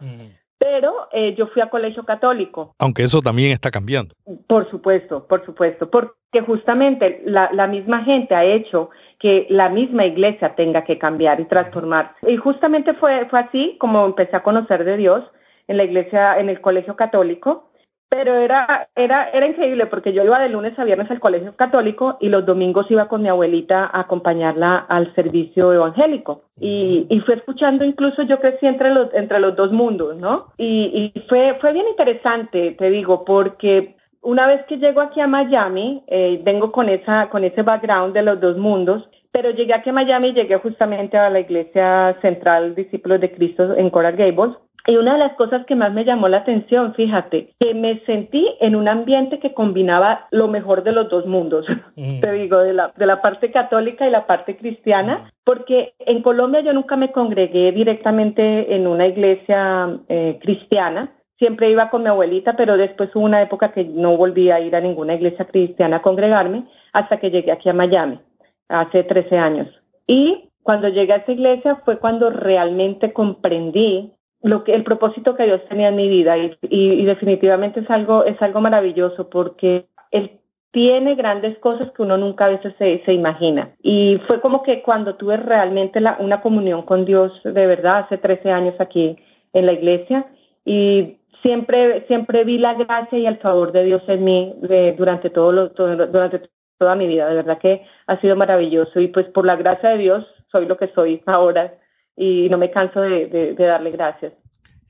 Pero 0.59 1.07
eh, 1.11 1.33
yo 1.35 1.47
fui 1.47 1.61
a 1.61 1.69
colegio 1.69 2.03
católico. 2.03 2.75
Aunque 2.77 3.03
eso 3.03 3.21
también 3.21 3.51
está 3.51 3.71
cambiando. 3.71 4.13
Por 4.47 4.69
supuesto, 4.69 5.25
por 5.25 5.43
supuesto, 5.45 5.89
porque 5.89 6.41
justamente 6.45 7.21
la, 7.25 7.49
la 7.53 7.65
misma 7.65 8.03
gente 8.03 8.35
ha 8.35 8.43
hecho 8.43 8.89
que 9.19 9.47
la 9.49 9.69
misma 9.69 10.05
iglesia 10.05 10.55
tenga 10.55 10.83
que 10.83 10.99
cambiar 10.99 11.39
y 11.39 11.45
transformarse. 11.45 12.13
Y 12.29 12.37
justamente 12.37 12.93
fue, 12.93 13.25
fue 13.29 13.39
así 13.39 13.77
como 13.79 14.05
empecé 14.05 14.35
a 14.35 14.43
conocer 14.43 14.83
de 14.83 14.97
Dios 14.97 15.23
en 15.67 15.77
la 15.77 15.85
iglesia, 15.85 16.39
en 16.39 16.49
el 16.49 16.61
colegio 16.61 16.95
católico 16.95 17.68
pero 18.09 18.35
era, 18.37 18.89
era, 18.95 19.29
era 19.29 19.47
increíble 19.47 19.85
porque 19.85 20.13
yo 20.13 20.23
iba 20.23 20.39
de 20.39 20.49
lunes 20.49 20.77
a 20.77 20.83
viernes 20.83 21.09
al 21.11 21.19
colegio 21.19 21.55
católico 21.55 22.17
y 22.19 22.29
los 22.29 22.45
domingos 22.45 22.89
iba 22.89 23.07
con 23.07 23.21
mi 23.21 23.29
abuelita 23.29 23.85
a 23.85 24.01
acompañarla 24.01 24.77
al 24.77 25.13
servicio 25.13 25.71
evangélico. 25.71 26.41
Y, 26.57 27.05
y 27.09 27.19
fue 27.21 27.35
escuchando, 27.35 27.85
incluso 27.85 28.23
yo 28.23 28.39
crecí 28.39 28.65
entre 28.65 28.91
los, 28.91 29.13
entre 29.13 29.39
los 29.39 29.55
dos 29.55 29.71
mundos, 29.71 30.17
¿no? 30.17 30.47
Y, 30.57 31.13
y 31.15 31.19
fue, 31.29 31.55
fue 31.61 31.71
bien 31.71 31.87
interesante, 31.87 32.75
te 32.77 32.89
digo, 32.89 33.23
porque 33.23 33.95
una 34.21 34.47
vez 34.47 34.65
que 34.65 34.77
llego 34.77 35.01
aquí 35.01 35.21
a 35.21 35.27
Miami, 35.27 36.03
eh, 36.07 36.41
vengo 36.43 36.71
con, 36.71 36.89
esa, 36.89 37.29
con 37.29 37.43
ese 37.43 37.61
background 37.61 38.13
de 38.13 38.23
los 38.23 38.41
dos 38.41 38.57
mundos, 38.57 39.07
pero 39.31 39.51
llegué 39.51 39.75
aquí 39.75 39.91
a 39.91 39.93
Miami 39.93 40.29
y 40.29 40.33
llegué 40.33 40.57
justamente 40.57 41.15
a 41.15 41.29
la 41.29 41.41
iglesia 41.41 42.17
central 42.21 42.73
Discípulos 42.73 43.21
de 43.21 43.31
Cristo 43.31 43.75
en 43.75 43.91
Coral 43.91 44.15
Gables 44.17 44.57
y 44.87 44.95
una 44.95 45.13
de 45.13 45.19
las 45.19 45.33
cosas 45.33 45.65
que 45.65 45.75
más 45.75 45.93
me 45.93 46.05
llamó 46.05 46.27
la 46.27 46.37
atención, 46.37 46.93
fíjate, 46.93 47.53
que 47.59 47.73
me 47.73 47.99
sentí 48.05 48.47
en 48.59 48.75
un 48.75 48.87
ambiente 48.87 49.39
que 49.39 49.53
combinaba 49.53 50.27
lo 50.31 50.47
mejor 50.47 50.83
de 50.83 50.91
los 50.91 51.09
dos 51.09 51.25
mundos, 51.25 51.65
mm. 51.95 52.19
te 52.21 52.31
digo, 52.33 52.59
de 52.59 52.73
la, 52.73 52.93
de 52.95 53.05
la 53.05 53.21
parte 53.21 53.51
católica 53.51 54.07
y 54.07 54.11
la 54.11 54.25
parte 54.25 54.57
cristiana, 54.57 55.17
mm. 55.17 55.29
porque 55.43 55.93
en 55.99 56.21
Colombia 56.21 56.61
yo 56.61 56.73
nunca 56.73 56.95
me 56.95 57.11
congregué 57.11 57.71
directamente 57.71 58.75
en 58.75 58.87
una 58.87 59.07
iglesia 59.07 59.99
eh, 60.07 60.39
cristiana, 60.41 61.11
siempre 61.37 61.71
iba 61.71 61.89
con 61.89 62.03
mi 62.03 62.09
abuelita, 62.09 62.55
pero 62.55 62.77
después 62.77 63.09
hubo 63.15 63.23
una 63.23 63.41
época 63.41 63.71
que 63.71 63.83
no 63.85 64.17
volví 64.17 64.51
a 64.51 64.59
ir 64.59 64.75
a 64.75 64.81
ninguna 64.81 65.15
iglesia 65.15 65.45
cristiana 65.45 65.97
a 65.97 66.01
congregarme 66.01 66.65
hasta 66.93 67.17
que 67.17 67.31
llegué 67.31 67.51
aquí 67.51 67.69
a 67.69 67.73
Miami, 67.73 68.19
hace 68.67 69.03
13 69.03 69.37
años. 69.37 69.67
Y 70.05 70.49
cuando 70.63 70.89
llegué 70.89 71.13
a 71.13 71.17
esa 71.17 71.31
iglesia 71.31 71.77
fue 71.85 71.97
cuando 71.97 72.29
realmente 72.29 73.13
comprendí 73.13 74.11
lo 74.41 74.63
que 74.63 74.73
el 74.73 74.83
propósito 74.83 75.35
que 75.35 75.43
Dios 75.43 75.61
tenía 75.67 75.89
en 75.89 75.95
mi 75.95 76.07
vida 76.07 76.37
y, 76.37 76.57
y, 76.61 77.05
definitivamente 77.05 77.81
es 77.81 77.89
algo 77.89 78.23
es 78.23 78.41
algo 78.41 78.61
maravilloso 78.61 79.29
porque 79.29 79.85
él 80.11 80.39
tiene 80.71 81.15
grandes 81.15 81.57
cosas 81.59 81.91
que 81.91 82.01
uno 82.01 82.17
nunca 82.17 82.45
a 82.45 82.49
veces 82.49 82.73
se, 82.77 83.01
se 83.03 83.13
imagina. 83.13 83.71
Y 83.81 84.21
fue 84.27 84.39
como 84.39 84.61
que 84.63 84.81
cuando 84.83 85.15
tuve 85.15 85.37
realmente 85.37 85.99
la, 85.99 86.17
una 86.19 86.41
comunión 86.41 86.83
con 86.83 87.05
Dios 87.05 87.33
de 87.43 87.65
verdad 87.65 88.05
hace 88.05 88.17
13 88.17 88.51
años 88.51 88.75
aquí 88.79 89.17
en 89.53 89.65
la 89.65 89.73
iglesia 89.73 90.27
y 90.63 91.17
siempre 91.41 92.05
siempre 92.07 92.43
vi 92.43 92.59
la 92.59 92.75
gracia 92.75 93.17
y 93.17 93.25
el 93.25 93.37
favor 93.37 93.71
de 93.71 93.83
Dios 93.83 94.03
en 94.07 94.23
mí 94.23 94.53
de, 94.61 94.93
durante 94.93 95.29
todo, 95.29 95.51
lo, 95.51 95.71
todo 95.71 96.07
durante 96.07 96.43
toda 96.77 96.95
mi 96.95 97.07
vida. 97.07 97.27
De 97.27 97.35
verdad 97.35 97.57
que 97.57 97.83
ha 98.07 98.19
sido 98.21 98.35
maravilloso 98.35 98.99
y 98.99 99.07
pues 99.07 99.27
por 99.27 99.45
la 99.45 99.55
gracia 99.55 99.89
de 99.89 99.97
Dios 99.97 100.25
soy 100.51 100.65
lo 100.65 100.77
que 100.77 100.87
soy 100.89 101.21
ahora 101.25 101.73
y 102.19 102.49
no 102.49 102.57
me 102.57 102.69
canso 102.69 102.99
de, 102.99 103.55
darle 103.57 103.91
gracias. 103.91 104.33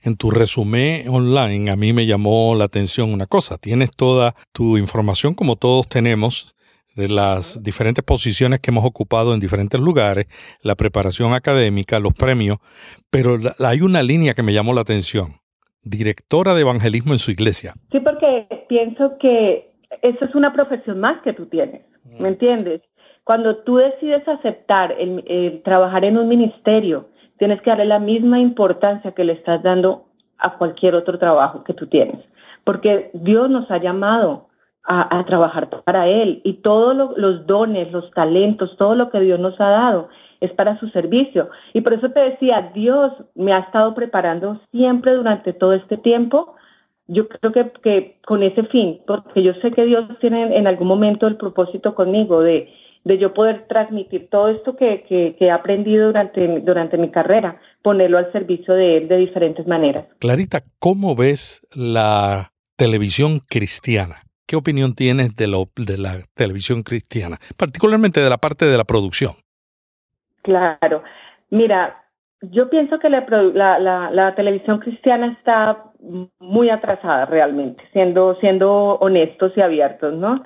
En 0.01 0.15
tu 0.15 0.31
resumen 0.31 1.07
online 1.09 1.69
a 1.69 1.75
mí 1.75 1.93
me 1.93 2.07
llamó 2.07 2.55
la 2.55 2.63
atención 2.63 3.13
una 3.13 3.27
cosa. 3.27 3.57
Tienes 3.57 3.91
toda 3.91 4.33
tu 4.51 4.77
información 4.77 5.35
como 5.35 5.55
todos 5.55 5.87
tenemos 5.87 6.55
de 6.95 7.07
las 7.07 7.61
diferentes 7.61 8.03
posiciones 8.03 8.59
que 8.59 8.71
hemos 8.71 8.83
ocupado 8.83 9.33
en 9.33 9.39
diferentes 9.39 9.79
lugares, 9.79 10.25
la 10.63 10.75
preparación 10.75 11.33
académica, 11.33 11.99
los 11.99 12.13
premios, 12.13 12.57
pero 13.11 13.35
hay 13.59 13.81
una 13.81 14.01
línea 14.01 14.33
que 14.33 14.43
me 14.43 14.53
llamó 14.53 14.73
la 14.73 14.81
atención. 14.81 15.27
Directora 15.83 16.55
de 16.55 16.61
evangelismo 16.61 17.13
en 17.13 17.19
su 17.19 17.31
iglesia. 17.31 17.73
Sí, 17.91 17.99
porque 17.99 18.65
pienso 18.67 19.17
que 19.21 19.71
eso 20.01 20.25
es 20.25 20.35
una 20.35 20.51
profesión 20.51 20.99
más 20.99 21.21
que 21.21 21.33
tú 21.33 21.45
tienes, 21.45 21.83
¿me 22.03 22.21
mm. 22.21 22.25
entiendes? 22.25 22.81
Cuando 23.23 23.57
tú 23.57 23.77
decides 23.77 24.27
aceptar 24.27 24.93
el 24.97 25.61
trabajar 25.63 26.03
en 26.03 26.17
un 26.17 26.27
ministerio, 26.27 27.07
tienes 27.39 27.61
que 27.61 27.71
darle 27.71 27.85
la 27.85 27.99
misma 27.99 28.39
importancia 28.39 29.13
que 29.13 29.23
le 29.23 29.33
estás 29.33 29.63
dando 29.63 30.05
a 30.37 30.57
cualquier 30.57 30.93
otro 30.93 31.17
trabajo 31.17 31.63
que 31.63 31.73
tú 31.73 31.87
tienes, 31.87 32.19
porque 32.63 33.09
Dios 33.13 33.49
nos 33.49 33.71
ha 33.71 33.77
llamado 33.77 34.47
a, 34.83 35.23
trabajar 35.25 35.69
para 35.83 36.07
Él 36.07 36.41
y 36.43 36.53
todos 36.61 37.15
los 37.15 37.45
dones, 37.45 37.91
los 37.91 38.09
talentos, 38.11 38.75
todo 38.77 38.95
lo 38.95 39.11
que 39.11 39.19
Dios 39.19 39.39
nos 39.39 39.59
ha 39.61 39.69
dado 39.69 40.09
es 40.41 40.51
para 40.53 40.79
su 40.79 40.87
servicio. 40.89 41.49
Y 41.73 41.81
por 41.81 41.93
eso 41.93 42.09
te 42.09 42.21
decía, 42.21 42.71
Dios 42.73 43.11
me 43.35 43.53
ha 43.53 43.59
estado 43.59 43.93
preparando 43.93 44.59
siempre 44.71 45.13
durante 45.13 45.53
todo 45.53 45.73
este 45.73 45.97
tiempo. 45.97 46.55
Yo 47.05 47.27
creo 47.27 47.51
que, 47.51 47.71
que 47.83 48.17
con 48.25 48.41
ese 48.41 48.63
fin, 48.63 49.01
porque 49.05 49.43
yo 49.43 49.53
sé 49.55 49.71
que 49.71 49.85
Dios 49.85 50.05
tiene 50.21 50.57
en 50.57 50.65
algún 50.65 50.87
momento 50.87 51.27
el 51.27 51.35
propósito 51.35 51.93
conmigo 51.93 52.41
de, 52.41 52.73
de 53.03 53.17
yo 53.17 53.33
poder 53.33 53.65
transmitir 53.67 54.29
todo 54.29 54.49
esto 54.49 54.75
que, 54.75 55.03
que, 55.07 55.35
he 55.39 55.51
aprendido 55.51 56.07
durante, 56.07 56.59
durante 56.59 56.97
mi 56.97 57.09
carrera, 57.09 57.59
ponerlo 57.81 58.17
al 58.17 58.31
servicio 58.31 58.73
de 58.73 58.97
él 58.97 59.07
de 59.07 59.17
diferentes 59.17 59.65
maneras. 59.67 60.05
Clarita, 60.19 60.59
¿cómo 60.79 61.15
ves 61.15 61.67
la 61.75 62.51
televisión 62.75 63.39
cristiana? 63.39 64.15
¿Qué 64.45 64.55
opinión 64.55 64.95
tienes 64.95 65.35
de, 65.35 65.47
lo, 65.47 65.69
de 65.75 65.97
la 65.97 66.11
televisión 66.33 66.83
cristiana, 66.83 67.37
particularmente 67.55 68.19
de 68.19 68.29
la 68.29 68.37
parte 68.37 68.65
de 68.65 68.77
la 68.77 68.83
producción? 68.83 69.33
Claro, 70.41 71.03
mira, 71.49 72.03
yo 72.41 72.69
pienso 72.69 72.99
que 72.99 73.09
la, 73.09 73.25
la, 73.53 74.09
la, 74.11 74.35
televisión 74.35 74.79
cristiana 74.79 75.33
está 75.37 75.83
muy 76.39 76.69
atrasada 76.69 77.25
realmente, 77.25 77.83
siendo, 77.91 78.35
siendo 78.39 78.95
honestos 78.95 79.51
y 79.55 79.61
abiertos, 79.61 80.13
¿no? 80.13 80.35
Mm. 80.35 80.43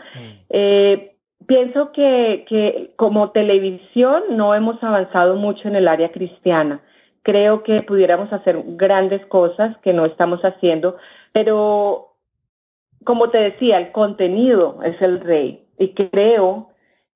Eh, 0.49 1.12
pienso 1.47 1.91
que, 1.91 2.91
como 2.95 3.31
televisión 3.31 4.23
no 4.31 4.55
hemos 4.55 4.81
avanzado 4.83 5.35
mucho 5.35 5.67
en 5.67 5.75
el 5.75 5.87
área 5.87 6.11
cristiana. 6.11 6.81
Creo 7.21 7.63
que 7.63 7.81
pudiéramos 7.83 8.31
hacer 8.33 8.61
grandes 8.75 9.25
cosas 9.27 9.77
que 9.79 9.93
no 9.93 10.05
estamos 10.05 10.41
haciendo, 10.41 10.97
pero 11.31 12.09
como 13.05 13.29
te 13.29 13.37
decía, 13.37 13.77
el 13.77 13.91
contenido 13.91 14.79
es 14.83 15.01
el 15.01 15.19
rey 15.21 15.65
y 15.77 15.93
creo 15.93 16.69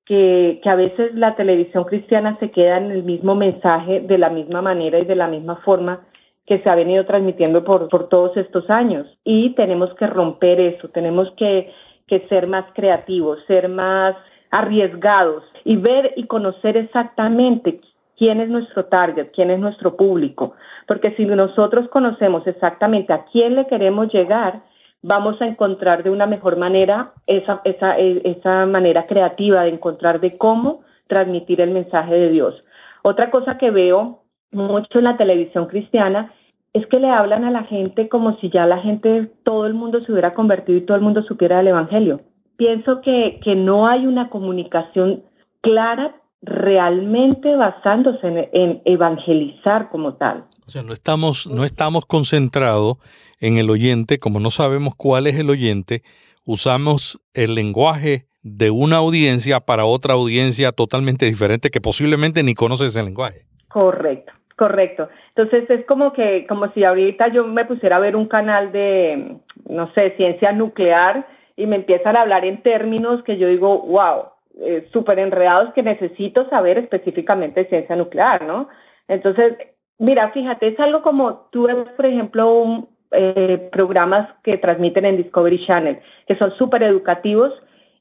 que, 0.04 0.60
que, 0.62 0.70
a 0.70 0.74
veces 0.74 1.14
la 1.14 1.36
televisión 1.36 1.84
cristiana 1.84 2.38
se 2.40 2.50
queda 2.50 2.78
en 2.78 2.90
el 2.90 3.02
mismo 3.02 3.34
mensaje 3.34 4.00
de 4.00 4.18
la 4.18 4.30
misma 4.30 4.62
manera 4.62 4.98
y 4.98 5.04
de 5.04 5.16
la 5.16 5.28
misma 5.28 5.56
forma 5.56 6.06
que 6.48 6.60
se 6.60 6.70
ha 6.70 6.74
venido 6.74 7.04
transmitiendo 7.04 7.62
por, 7.62 7.90
por 7.90 8.08
todos 8.08 8.34
estos 8.38 8.70
años. 8.70 9.06
Y 9.22 9.54
tenemos 9.54 9.92
que 9.96 10.06
romper 10.06 10.58
eso, 10.58 10.88
tenemos 10.88 11.30
que 11.32 11.70
que 12.08 12.26
ser 12.28 12.46
más 12.46 12.64
creativos, 12.74 13.38
ser 13.46 13.68
más 13.68 14.16
arriesgados 14.50 15.44
y 15.64 15.76
ver 15.76 16.14
y 16.16 16.24
conocer 16.24 16.76
exactamente 16.76 17.80
quién 18.16 18.40
es 18.40 18.48
nuestro 18.48 18.86
target, 18.86 19.28
quién 19.32 19.50
es 19.50 19.60
nuestro 19.60 19.96
público. 19.96 20.54
Porque 20.86 21.12
si 21.12 21.24
nosotros 21.24 21.88
conocemos 21.88 22.46
exactamente 22.46 23.12
a 23.12 23.24
quién 23.26 23.54
le 23.54 23.66
queremos 23.66 24.12
llegar, 24.12 24.62
vamos 25.02 25.40
a 25.40 25.46
encontrar 25.46 26.02
de 26.02 26.10
una 26.10 26.26
mejor 26.26 26.56
manera 26.56 27.12
esa, 27.26 27.60
esa, 27.64 27.96
esa 27.98 28.66
manera 28.66 29.06
creativa 29.06 29.62
de 29.62 29.70
encontrar 29.70 30.20
de 30.20 30.36
cómo 30.36 30.80
transmitir 31.06 31.60
el 31.60 31.70
mensaje 31.70 32.14
de 32.14 32.30
Dios. 32.30 32.64
Otra 33.02 33.30
cosa 33.30 33.58
que 33.58 33.70
veo 33.70 34.22
mucho 34.50 34.98
en 34.98 35.04
la 35.04 35.16
televisión 35.16 35.66
cristiana 35.66 36.32
es 36.78 36.86
que 36.88 36.98
le 36.98 37.10
hablan 37.10 37.44
a 37.44 37.50
la 37.50 37.64
gente 37.64 38.08
como 38.08 38.36
si 38.38 38.50
ya 38.50 38.66
la 38.66 38.78
gente, 38.78 39.30
todo 39.44 39.66
el 39.66 39.74
mundo 39.74 40.00
se 40.04 40.12
hubiera 40.12 40.34
convertido 40.34 40.78
y 40.78 40.82
todo 40.82 40.96
el 40.96 41.02
mundo 41.02 41.22
supiera 41.22 41.58
del 41.58 41.68
Evangelio. 41.68 42.20
Pienso 42.56 43.00
que, 43.02 43.40
que 43.42 43.54
no 43.54 43.86
hay 43.86 44.06
una 44.06 44.30
comunicación 44.30 45.22
clara 45.60 46.16
realmente 46.42 47.54
basándose 47.56 48.26
en, 48.26 48.48
en, 48.52 48.82
evangelizar 48.84 49.90
como 49.90 50.14
tal. 50.14 50.44
O 50.66 50.70
sea, 50.70 50.82
no 50.82 50.92
estamos, 50.92 51.46
no 51.46 51.64
estamos 51.64 52.06
concentrados 52.06 52.98
en 53.40 53.58
el 53.58 53.70
oyente, 53.70 54.18
como 54.18 54.40
no 54.40 54.50
sabemos 54.50 54.94
cuál 54.96 55.26
es 55.26 55.38
el 55.38 55.50
oyente, 55.50 56.02
usamos 56.44 57.20
el 57.34 57.54
lenguaje 57.54 58.26
de 58.42 58.70
una 58.70 58.96
audiencia 58.96 59.60
para 59.60 59.84
otra 59.84 60.14
audiencia 60.14 60.72
totalmente 60.72 61.26
diferente 61.26 61.70
que 61.70 61.80
posiblemente 61.80 62.42
ni 62.42 62.54
conoce 62.54 62.86
ese 62.86 63.02
lenguaje. 63.02 63.46
Correcto. 63.68 64.32
Correcto. 64.58 65.08
Entonces 65.36 65.70
es 65.70 65.86
como 65.86 66.12
que, 66.12 66.44
como 66.48 66.66
si 66.72 66.82
ahorita 66.82 67.28
yo 67.28 67.44
me 67.44 67.64
pusiera 67.64 67.94
a 67.94 68.00
ver 68.00 68.16
un 68.16 68.26
canal 68.26 68.72
de, 68.72 69.36
no 69.68 69.88
sé, 69.92 70.14
ciencia 70.16 70.50
nuclear 70.50 71.28
y 71.54 71.66
me 71.68 71.76
empiezan 71.76 72.16
a 72.16 72.22
hablar 72.22 72.44
en 72.44 72.60
términos 72.62 73.22
que 73.22 73.38
yo 73.38 73.46
digo, 73.46 73.78
wow, 73.82 74.24
eh, 74.60 74.88
súper 74.92 75.20
enredados 75.20 75.72
que 75.74 75.84
necesito 75.84 76.48
saber 76.48 76.76
específicamente 76.76 77.66
ciencia 77.66 77.94
nuclear, 77.94 78.42
¿no? 78.42 78.68
Entonces, 79.06 79.56
mira, 80.00 80.32
fíjate, 80.32 80.66
es 80.66 80.80
algo 80.80 81.02
como 81.02 81.48
tú 81.52 81.68
ves, 81.68 81.76
por 81.96 82.06
ejemplo, 82.06 82.52
un, 82.52 82.88
eh, 83.12 83.68
programas 83.70 84.28
que 84.42 84.58
transmiten 84.58 85.04
en 85.04 85.18
Discovery 85.18 85.64
Channel, 85.66 86.00
que 86.26 86.34
son 86.34 86.50
súper 86.56 86.82
educativos 86.82 87.52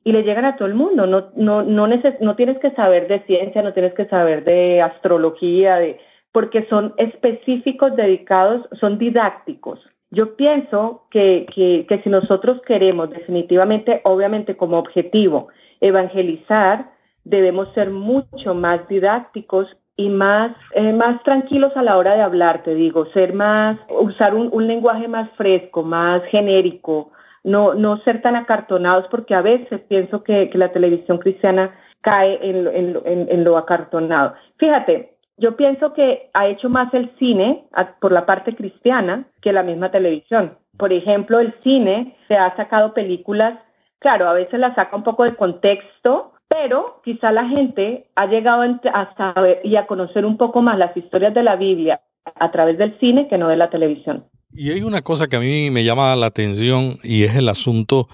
y 0.04 0.12
le 0.12 0.24
llegan 0.24 0.46
a 0.46 0.56
todo 0.56 0.68
el 0.68 0.74
mundo. 0.74 1.06
No, 1.06 1.30
no, 1.36 1.62
no, 1.62 1.88
no 1.88 2.36
tienes 2.36 2.58
que 2.58 2.72
saber 2.72 3.08
de 3.08 3.20
ciencia, 3.28 3.62
no 3.62 3.74
tienes 3.74 3.94
que 3.94 4.06
saber 4.06 4.44
de 4.44 4.82
astrología, 4.82 5.76
de 5.76 6.00
porque 6.38 6.68
son 6.70 6.94
específicos, 6.98 7.96
dedicados, 7.96 8.62
son 8.80 9.00
didácticos 9.00 9.80
Yo 10.12 10.36
pienso 10.36 11.08
que, 11.10 11.48
que, 11.56 12.02
si 12.04 12.10
nosotros 12.12 12.62
queremos 12.62 13.10
definitivamente, 13.10 14.02
obviamente 14.04 14.56
como 14.56 14.78
objetivo, 14.78 15.48
evangelizar, 15.82 16.92
debemos 17.24 17.74
ser 17.74 17.90
mucho 17.90 18.54
más 18.54 18.88
didácticos 18.88 19.66
y 19.96 20.10
más, 20.10 20.56
eh, 20.76 20.94
más 20.94 21.24
tranquilos 21.24 21.76
a 21.76 21.82
la 21.82 21.98
hora 21.98 22.14
de 22.14 22.22
hablar, 22.22 22.62
te 22.62 22.76
digo, 22.76 23.08
ser 23.14 23.34
más, 23.34 23.80
usar 23.90 24.36
un, 24.36 24.68
lenguaje 24.68 25.08
más 25.08 25.32
fresco, 25.38 25.82
más 25.82 26.22
genérico, 26.26 27.10
no, 27.44 27.74
no 27.74 27.98
ser 28.04 28.22
tan 28.22 28.36
acartonados, 28.36 29.08
porque 29.10 29.34
a 29.34 29.42
veces 29.42 29.82
pienso 29.90 30.24
que, 30.24 30.52
la 30.54 30.72
televisión 30.72 31.18
cristiana 31.18 31.72
cae 32.02 32.38
en, 32.44 33.44
lo 33.44 33.58
acartonado. 33.58 34.36
Fíjate, 34.58 35.17
yo 35.38 35.56
pienso 35.56 35.94
que 35.94 36.30
ha 36.34 36.48
hecho 36.48 36.70
más 36.70 36.94
el 36.94 37.12
cine 37.20 37.66
por 38.02 38.12
la 38.12 38.26
parte 38.26 38.56
cristiana 38.56 39.28
que 39.42 39.54
la 39.54 39.64
misma 39.64 39.92
televisión. 39.92 40.58
Por 40.78 40.92
ejemplo, 40.94 41.40
el 41.40 41.54
cine 41.64 42.18
se 42.28 42.36
ha 42.36 42.56
sacado 42.56 42.94
películas, 42.94 43.60
claro, 44.00 44.28
a 44.28 44.34
veces 44.34 44.60
las 44.60 44.76
saca 44.76 44.96
un 44.96 45.04
poco 45.04 45.24
de 45.24 45.36
contexto, 45.36 46.34
pero 46.48 47.02
quizá 47.04 47.32
la 47.32 47.48
gente 47.48 48.08
ha 48.16 48.26
llegado 48.26 48.64
a 48.94 49.16
saber 49.16 49.62
y 49.64 49.76
a 49.76 49.86
conocer 49.86 50.26
un 50.26 50.38
poco 50.38 50.62
más 50.62 50.78
las 50.78 50.96
historias 50.96 51.34
de 51.34 51.44
la 51.44 51.56
Biblia 51.56 52.02
a 52.36 52.52
través 52.52 52.78
del 52.78 52.98
cine 53.00 53.28
que 53.28 53.38
no 53.38 53.48
de 53.48 53.58
la 53.58 53.70
televisión. 53.70 54.26
Y 54.52 54.72
hay 54.72 54.82
una 54.82 55.02
cosa 55.02 55.28
que 55.28 55.36
a 55.36 55.40
mí 55.40 55.70
me 55.72 55.84
llama 55.84 56.16
la 56.16 56.28
atención 56.28 56.94
y 57.04 57.24
es 57.24 57.36
el 57.36 57.50
asunto 57.50 58.08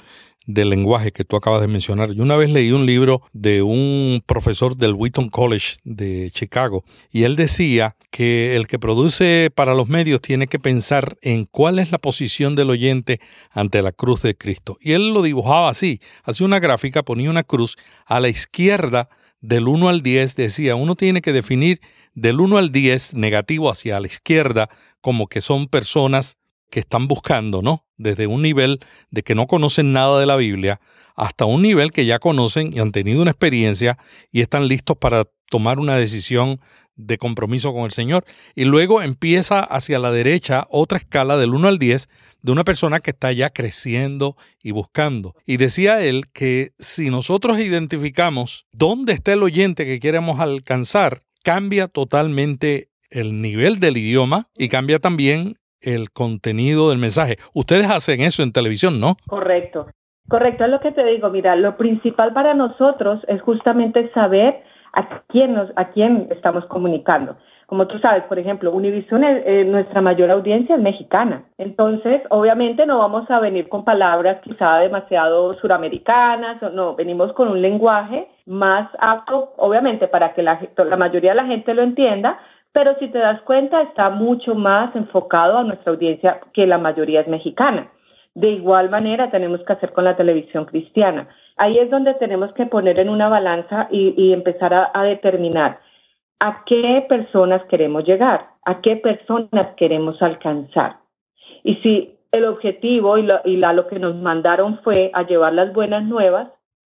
del 0.46 0.70
lenguaje 0.70 1.12
que 1.12 1.24
tú 1.24 1.36
acabas 1.36 1.62
de 1.62 1.68
mencionar. 1.68 2.12
Yo 2.12 2.24
una 2.24 2.36
vez 2.36 2.50
leí 2.50 2.72
un 2.72 2.86
libro 2.86 3.22
de 3.32 3.62
un 3.62 4.22
profesor 4.26 4.76
del 4.76 4.94
Wheaton 4.94 5.30
College 5.30 5.78
de 5.84 6.32
Chicago 6.32 6.84
y 7.12 7.24
él 7.24 7.36
decía 7.36 7.96
que 8.12 8.56
el 8.56 8.68
que 8.68 8.80
produce 8.80 9.50
para 9.54 9.74
los 9.74 9.88
medios 9.88 10.22
tiene 10.22 10.48
que 10.48 10.60
pensar 10.60 11.18
en 11.22 11.46
cuál 11.46 11.80
es 11.80 11.92
la 11.92 11.98
posición 11.98 12.56
del 12.56 12.70
oyente 12.70 13.20
ante 13.52 13.82
la 13.82 13.92
cruz 13.92 14.22
de 14.22 14.36
Cristo. 14.36 14.78
Y 14.82 14.92
él 14.92 15.14
lo 15.14 15.22
dibujaba 15.22 15.70
así, 15.70 16.00
hacía 16.24 16.46
una 16.46 16.60
gráfica, 16.60 17.04
ponía 17.04 17.30
una 17.30 17.44
cruz 17.44 17.78
a 18.06 18.20
la 18.20 18.30
izquierda 18.30 19.10
del 19.42 19.68
1 19.68 19.90
al 19.90 20.02
10, 20.02 20.36
decía, 20.36 20.76
uno 20.76 20.96
tiene 20.96 21.22
que 21.22 21.34
definir 21.34 21.82
del 22.14 22.40
1 22.40 22.58
al 22.58 22.72
10 22.72 23.16
negativo 23.16 23.70
hacia 23.70 24.00
la 24.00 24.08
izquierda 24.08 24.70
como 25.02 25.28
que 25.28 25.42
son 25.42 25.68
personas 25.68 26.38
que 26.74 26.80
están 26.80 27.08
buscando, 27.08 27.62
¿no? 27.62 27.86
Desde 27.98 28.26
un 28.26 28.42
nivel 28.42 28.80
de 29.12 29.22
que 29.22 29.36
no 29.36 29.46
conocen 29.46 29.94
nada 29.94 30.20
de 30.20 30.26
la 30.26 30.38
Biblia 30.38 30.82
hasta 31.16 31.46
un 31.46 31.62
nivel 31.62 31.92
que 31.92 32.08
ya 32.08 32.18
conocen 32.18 32.72
y 32.74 32.80
han 32.80 32.92
tenido 32.92 33.22
una 33.22 33.30
experiencia 33.30 34.00
y 34.32 34.42
están 34.42 34.68
listos 34.68 34.98
para 34.98 35.26
tomar 35.52 35.78
una 35.78 35.96
decisión 35.98 36.60
de 36.96 37.20
compromiso 37.20 37.74
con 37.74 37.84
el 37.86 37.92
Señor. 37.92 38.26
Y 38.56 38.66
luego 38.66 39.04
empieza 39.04 39.60
hacia 39.60 40.00
la 40.00 40.10
derecha 40.10 40.66
otra 40.72 40.98
escala 40.98 41.38
del 41.38 41.54
1 41.54 41.68
al 41.68 41.78
10 41.78 42.10
de 42.42 42.52
una 42.52 42.64
persona 42.64 43.02
que 43.02 43.12
está 43.12 43.32
ya 43.32 43.52
creciendo 43.52 44.36
y 44.64 44.72
buscando. 44.72 45.36
Y 45.46 45.58
decía 45.58 46.04
él 46.04 46.24
que 46.34 46.72
si 46.80 47.12
nosotros 47.12 47.60
identificamos 47.60 48.66
dónde 48.72 49.14
está 49.14 49.34
el 49.34 49.44
oyente 49.44 49.86
que 49.86 50.00
queremos 50.00 50.40
alcanzar, 50.40 51.22
cambia 51.44 51.88
totalmente 51.88 52.90
el 53.12 53.44
nivel 53.44 53.80
del 53.80 53.98
idioma 53.98 54.50
y 54.58 54.70
cambia 54.70 54.98
también 54.98 55.60
el 55.84 56.12
contenido 56.12 56.90
del 56.90 56.98
mensaje. 56.98 57.38
Ustedes 57.54 57.90
hacen 57.90 58.22
eso 58.22 58.44
en 58.44 58.52
televisión, 58.52 59.00
¿no? 59.00 59.18
Correcto. 59.28 59.88
Correcto, 60.30 60.64
es 60.64 60.72
lo 60.72 60.80
que 60.80 60.92
te 60.92 61.06
digo. 61.06 61.30
Mira, 61.30 61.56
lo 61.56 61.78
principal 61.78 62.34
para 62.34 62.54
nosotros 62.54 63.22
es 63.28 63.42
justamente 63.42 64.10
saber 64.14 64.64
a 64.94 65.22
quién, 65.28 65.54
nos, 65.54 65.70
a 65.76 65.90
quién 65.90 66.28
estamos 66.32 66.66
comunicando. 66.66 67.36
Como 67.66 67.88
tú 67.88 67.98
sabes, 68.00 68.24
por 68.26 68.38
ejemplo, 68.38 68.72
Univision, 68.72 69.24
eh, 69.24 69.64
nuestra 69.66 70.02
mayor 70.02 70.30
audiencia 70.30 70.76
es 70.76 70.82
mexicana. 70.82 71.46
Entonces, 71.58 72.22
obviamente 72.30 72.86
no 72.86 73.00
vamos 73.00 73.30
a 73.32 73.40
venir 73.40 73.68
con 73.68 73.84
palabras 73.84 74.42
quizá 74.44 74.78
demasiado 74.78 75.56
suramericanas, 75.56 76.62
no, 76.74 76.96
venimos 76.96 77.34
con 77.34 77.48
un 77.48 77.62
lenguaje 77.62 78.28
más 78.46 78.90
apto, 79.00 79.54
obviamente, 79.58 80.08
para 80.08 80.34
que 80.34 80.44
la, 80.44 80.60
la 80.78 80.98
mayoría 80.98 81.32
de 81.32 81.38
la 81.38 81.46
gente 81.46 81.74
lo 81.74 81.82
entienda, 81.82 82.38
pero 82.74 82.96
si 83.00 83.08
te 83.08 83.20
das 83.20 83.42
cuenta 83.44 83.82
está 83.84 84.10
mucho 84.10 84.56
más 84.56 84.94
enfocado 84.96 85.58
a 85.58 85.64
nuestra 85.64 85.92
audiencia 85.92 86.42
que 86.54 86.68
la 86.68 86.80
mayoría 86.80 87.22
es 87.22 87.28
mexicana. 87.28 87.90
De 88.34 88.50
igual 88.50 88.90
manera 88.90 89.30
tenemos 89.30 89.62
que 89.64 89.74
hacer 89.74 89.94
con 89.94 90.06
la 90.06 90.18
televisión 90.18 90.66
cristiana. 90.66 91.30
Ahí 91.56 91.78
es 91.78 91.92
donde 91.92 92.16
tenemos 92.16 92.52
que 92.54 92.66
poner 92.66 93.00
en 93.00 93.10
una 93.10 93.30
balanza 93.30 93.88
y, 93.92 94.34
empezar 94.34 94.74
a, 94.74 95.04
determinar 95.04 95.80
a 96.40 96.64
qué 96.66 97.06
personas 97.08 97.64
queremos 97.66 98.06
llegar, 98.06 98.48
a 98.66 98.82
qué 98.82 98.96
personas 98.96 99.76
queremos 99.78 100.20
alcanzar. 100.20 100.98
Y 101.64 101.76
si 101.76 102.18
el 102.32 102.46
objetivo 102.46 103.20
y, 103.20 103.22
lo, 103.22 103.40
lo 103.46 103.88
que 103.88 104.00
nos 104.00 104.16
mandaron 104.16 104.80
fue 104.80 105.12
a 105.14 105.22
llevar 105.22 105.54
las 105.54 105.72
buenas 105.74 106.04
nuevas, 106.04 106.50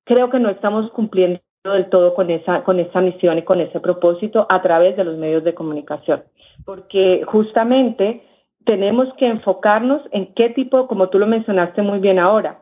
creo 0.05 0.29
que 0.29 0.39
no 0.39 0.49
estamos 0.49 0.89
cumpliendo 0.91 1.41
del 1.73 1.89
todo 1.89 2.13
con 2.13 2.29
esa, 2.29 2.63
con 2.63 2.79
esa 2.79 3.01
misión 3.01 3.37
y 3.37 3.43
con 3.43 3.61
ese 3.61 3.79
propósito 3.79 4.45
a 4.49 4.61
través 4.61 4.95
de 4.97 5.03
los 5.03 5.17
medios 5.17 5.43
de 5.43 5.53
comunicación. 5.53 6.23
Porque 6.65 7.23
justamente 7.25 8.23
tenemos 8.65 9.13
que 9.15 9.27
enfocarnos 9.27 10.01
en 10.11 10.33
qué 10.33 10.49
tipo, 10.49 10.87
como 10.87 11.09
tú 11.09 11.19
lo 11.19 11.27
mencionaste 11.27 11.81
muy 11.81 11.99
bien 11.99 12.19
ahora, 12.19 12.59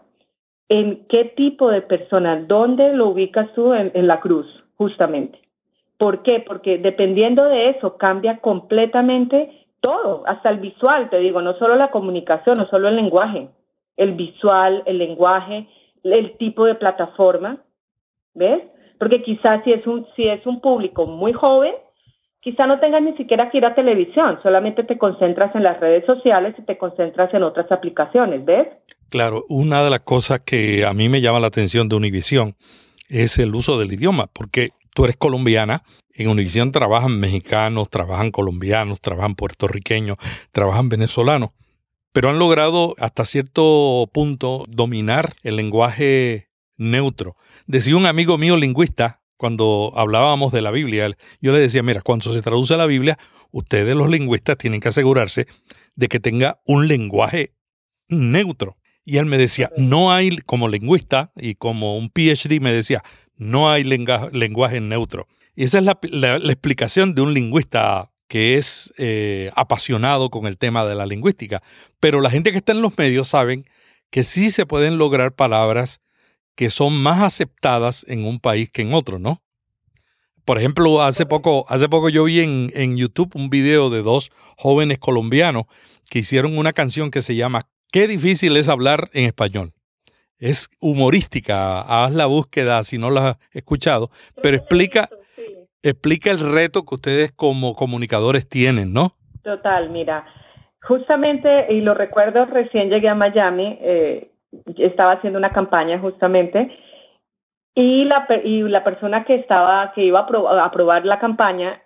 en 0.70 1.06
qué 1.08 1.26
tipo 1.26 1.70
de 1.70 1.82
persona, 1.82 2.44
dónde 2.48 2.94
lo 2.94 3.10
ubicas 3.10 3.52
tú 3.54 3.74
en, 3.74 3.92
en 3.94 4.08
la 4.08 4.20
cruz, 4.20 4.48
justamente. 4.76 5.40
¿Por 5.98 6.24
qué? 6.24 6.44
Porque 6.46 6.78
dependiendo 6.78 7.46
de 7.46 7.70
eso 7.70 7.98
cambia 7.98 8.40
completamente 8.40 9.68
todo, 9.80 10.24
hasta 10.26 10.50
el 10.50 10.60
visual, 10.60 11.10
te 11.10 11.18
digo, 11.20 11.42
no 11.42 11.54
solo 11.56 11.76
la 11.76 11.92
comunicación, 11.92 12.58
no 12.58 12.68
solo 12.68 12.88
el 12.88 12.96
lenguaje, 12.96 13.50
el 13.98 14.14
visual, 14.14 14.84
el 14.86 14.98
lenguaje, 14.98 15.68
el 16.04 16.38
tipo 16.38 16.66
de 16.66 16.76
plataforma, 16.76 17.58
¿ves? 18.34 18.64
Porque 19.04 19.22
quizás 19.22 19.62
si 19.66 19.74
es 19.74 19.86
un, 19.86 20.08
si 20.16 20.30
es 20.30 20.46
un 20.46 20.62
público 20.62 21.06
muy 21.06 21.34
joven, 21.34 21.74
quizá 22.40 22.68
no 22.68 22.80
tengas 22.80 23.02
ni 23.04 23.12
siquiera 23.18 23.52
que 23.52 23.58
ir 23.58 23.66
a 23.66 23.76
televisión, 23.76 24.40
solamente 24.42 24.86
te 24.86 24.98
concentras 24.98 25.54
en 25.56 25.64
las 25.64 25.78
redes 25.82 26.06
sociales 26.06 26.56
y 26.58 26.62
te 26.62 26.78
concentras 26.78 27.34
en 27.34 27.44
otras 27.44 27.70
aplicaciones, 27.70 28.46
¿ves? 28.46 28.66
Claro, 29.10 29.44
una 29.50 29.84
de 29.84 29.90
las 29.90 30.00
cosas 30.00 30.40
que 30.40 30.86
a 30.86 30.94
mí 30.94 31.10
me 31.10 31.20
llama 31.20 31.42
la 31.42 31.48
atención 31.48 31.90
de 31.90 31.98
Univision 31.98 32.56
es 33.10 33.38
el 33.40 33.54
uso 33.54 33.78
del 33.78 33.92
idioma, 33.92 34.28
porque 34.32 34.70
tú 34.96 35.04
eres 35.04 35.18
colombiana, 35.18 35.82
en 36.16 36.30
Univision 36.30 36.72
trabajan 36.72 37.20
mexicanos, 37.20 37.90
trabajan 37.90 38.32
colombianos, 38.32 39.02
trabajan 39.02 39.36
puertorriqueños, 39.36 40.16
trabajan 40.54 40.88
venezolanos, 40.88 41.50
pero 42.14 42.30
han 42.30 42.40
logrado 42.40 42.96
hasta 43.00 43.26
cierto 43.26 44.10
punto 44.14 44.64
dominar 44.70 45.34
el 45.44 45.58
lenguaje 45.58 46.53
neutro. 46.78 47.36
Decía 47.68 47.96
un 47.96 48.06
amigo 48.06 48.38
mío 48.38 48.58
lingüista, 48.58 49.22
cuando 49.38 49.92
hablábamos 49.96 50.52
de 50.52 50.62
la 50.62 50.72
Biblia, 50.72 51.10
yo 51.42 51.52
le 51.52 51.60
decía, 51.60 51.84
mira, 51.84 52.02
cuando 52.02 52.32
se 52.32 52.42
traduce 52.42 52.78
la 52.78 52.86
Biblia, 52.86 53.18
ustedes 53.52 53.96
los 53.96 54.10
lingüistas 54.10 54.58
tienen 54.58 54.80
que 54.80 54.90
asegurarse 54.90 55.48
de 55.96 56.08
que 56.08 56.20
tenga 56.20 56.62
un 56.66 56.88
lenguaje 56.88 57.54
neutro. 58.08 58.78
Y 59.04 59.18
él 59.18 59.26
me 59.26 59.38
decía, 59.38 59.70
no 59.76 60.12
hay, 60.12 60.38
como 60.46 60.70
lingüista 60.70 61.32
y 61.36 61.56
como 61.56 61.98
un 61.98 62.10
PhD 62.10 62.62
me 62.62 62.72
decía, 62.72 63.04
no 63.36 63.70
hay 63.70 63.84
lenguaje 63.84 64.80
neutro. 64.80 65.28
Y 65.56 65.64
esa 65.64 65.80
es 65.80 65.84
la, 65.84 66.38
explicación 66.38 67.14
de 67.14 67.22
un 67.22 67.34
lingüista 67.34 68.12
que 68.28 68.58
es 68.58 68.94
eh, 68.98 69.52
apasionado 69.56 70.30
con 70.30 70.48
el 70.48 70.58
tema 70.58 70.86
de 70.86 70.96
la 70.96 71.06
lingüística. 71.06 71.62
Pero 72.00 72.22
la 72.22 72.30
gente 72.30 72.52
que 72.52 72.58
está 72.58 72.72
en 72.72 72.82
los 72.82 72.98
medios 72.98 73.28
saben 73.28 73.66
que 74.10 74.24
sí 74.24 74.52
se 74.52 74.66
pueden 74.66 74.98
lograr 74.98 75.36
palabras 75.36 76.00
que 76.56 76.70
son 76.70 76.94
más 77.02 77.22
aceptadas 77.22 78.06
en 78.08 78.26
un 78.26 78.40
país 78.40 78.70
que 78.72 78.82
en 78.82 78.94
otro, 78.94 79.20
¿no? 79.20 79.42
Por 80.46 80.58
ejemplo, 80.58 81.02
hace 81.02 81.26
poco, 81.26 81.66
hace 81.70 81.88
poco 81.88 82.10
yo 82.10 82.26
vi 82.26 82.42
en, 82.42 82.70
en 82.76 82.98
YouTube 82.98 83.32
un 83.36 83.50
video 83.50 83.90
de 83.90 84.02
dos 84.02 84.30
jóvenes 84.58 85.00
colombianos 85.00 85.66
que 86.10 86.20
hicieron 86.20 86.58
una 86.58 86.74
canción 86.74 87.12
que 87.12 87.22
se 87.22 87.36
llama 87.36 87.62
Qué 87.92 88.08
difícil 88.08 88.58
es 88.58 88.70
hablar 88.70 89.10
en 89.14 89.26
español. 89.26 89.72
Es 90.40 90.70
humorística, 90.82 91.80
haz 91.82 92.12
la 92.14 92.26
búsqueda 92.26 92.84
si 92.84 92.98
no 92.98 93.10
la 93.10 93.30
has 93.30 93.38
escuchado, 93.52 94.10
pero 94.42 94.58
explica, 94.58 95.08
explica 95.82 96.32
el 96.32 96.40
reto 96.40 96.84
que 96.84 96.96
ustedes 96.96 97.32
como 97.32 97.76
comunicadores 97.76 98.50
tienen, 98.50 98.92
¿no? 98.92 99.16
Total, 99.44 99.90
mira, 99.90 100.26
justamente, 100.82 101.72
y 101.72 101.82
lo 101.82 101.94
recuerdo, 101.94 102.46
recién 102.46 102.90
llegué 102.90 103.08
a 103.08 103.16
Miami, 103.16 103.78
eh, 103.82 104.33
estaba 104.78 105.14
haciendo 105.14 105.40
una 105.40 105.52
campaña 105.52 106.00
justamente 106.00 106.78
y 107.76 108.06
la, 108.06 108.28
y 108.44 108.62
la 108.64 108.84
persona 108.84 109.26
que 109.26 109.36
estaba, 109.36 109.92
que 109.94 110.04
iba 110.04 110.20
a, 110.20 110.66
aprobar 110.66 111.06
la 111.06 111.20
campaña, 111.20 111.82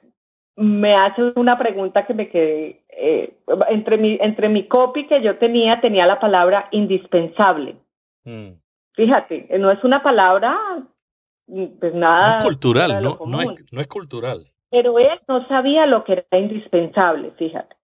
me 0.55 0.95
hace 0.95 1.31
una 1.35 1.57
pregunta 1.57 2.05
que 2.05 2.13
me 2.13 2.29
quedé, 2.29 2.83
eh, 2.89 3.37
entre, 3.69 3.97
mi, 3.97 4.17
entre 4.19 4.49
mi 4.49 4.67
copy 4.67 5.07
que 5.07 5.21
yo 5.21 5.37
tenía, 5.37 5.79
tenía 5.79 6.05
la 6.05 6.19
palabra 6.19 6.67
indispensable. 6.71 7.77
Mm. 8.25 8.53
Fíjate, 8.93 9.47
no 9.59 9.71
es 9.71 9.81
una 9.83 10.01
palabra, 10.01 10.57
pues 11.45 11.93
nada. 11.93 12.33
No 12.33 12.37
es 12.39 12.45
cultural, 12.45 13.03
no, 13.03 13.17
no, 13.25 13.41
es, 13.41 13.71
no 13.71 13.79
es 13.79 13.87
cultural. 13.87 14.47
Pero 14.69 14.99
él 14.99 15.19
no 15.27 15.47
sabía 15.47 15.85
lo 15.85 16.03
que 16.03 16.13
era 16.13 16.39
indispensable, 16.39 17.31
fíjate. 17.37 17.75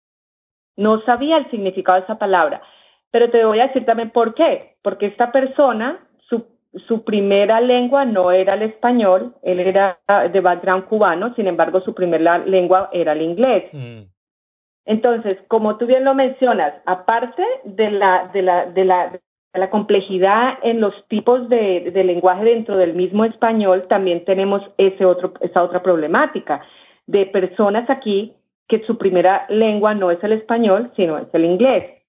no 0.76 1.02
sabía 1.04 1.38
el 1.38 1.50
significado 1.52 2.00
de 2.00 2.04
esa 2.04 2.17
palabra. 2.17 2.62
Pero 3.13 3.30
te 3.30 3.45
voy 3.45 3.60
a 3.60 3.67
decir 3.67 3.86
también 3.86 4.10
por 4.10 4.34
qué. 4.34 4.73
Porque 4.82 5.06
esta 5.06 5.32
persona, 5.32 5.99
su, 6.28 6.47
su 6.88 7.04
primera 7.04 7.62
lengua 7.62 8.06
no 8.06 8.32
era 8.32 8.56
el 8.56 8.63
español, 8.63 9.36
él 9.43 9.60
era 9.60 9.99
de 10.34 10.41
background 10.41 10.86
cubano, 10.86 11.32
sin 11.36 11.45
embargo 11.45 11.80
su 11.82 11.93
primera 11.93 12.39
lengua 12.39 12.89
era 12.91 13.12
el 13.12 13.21
inglés. 13.21 13.65
Mm. 13.71 14.02
Entonces, 14.86 15.38
como 15.47 15.78
tú 15.78 15.86
bien 15.86 16.04
lo 16.04 16.15
mencionas, 16.15 16.73
aparte 16.88 17.43
de 17.65 17.91
la, 17.91 18.32
de 18.34 18.41
la, 18.41 18.65
de 18.65 18.84
la, 18.84 19.19
la 19.54 19.69
complejidad 19.69 20.58
en 20.63 20.82
los 20.82 20.95
tipos 21.08 21.47
de, 21.49 21.91
de, 21.93 22.04
lenguaje 22.04 22.45
dentro 22.45 22.78
del 22.78 22.95
mismo 22.95 23.26
español, 23.26 23.86
también 23.88 24.26
tenemos 24.26 24.63
ese 24.80 25.06
otro, 25.06 25.34
esa 25.41 25.62
otra 25.62 25.84
problemática 25.84 26.62
de 27.06 27.28
personas 27.28 27.88
aquí 27.91 28.34
que 28.67 28.84
su 28.86 28.97
primera 28.97 29.45
lengua 29.49 29.93
no 29.93 30.10
es 30.10 30.21
el 30.23 30.32
español, 30.32 30.91
sino 30.95 31.19
es 31.19 31.28
el 31.32 31.45
inglés. 31.45 32.02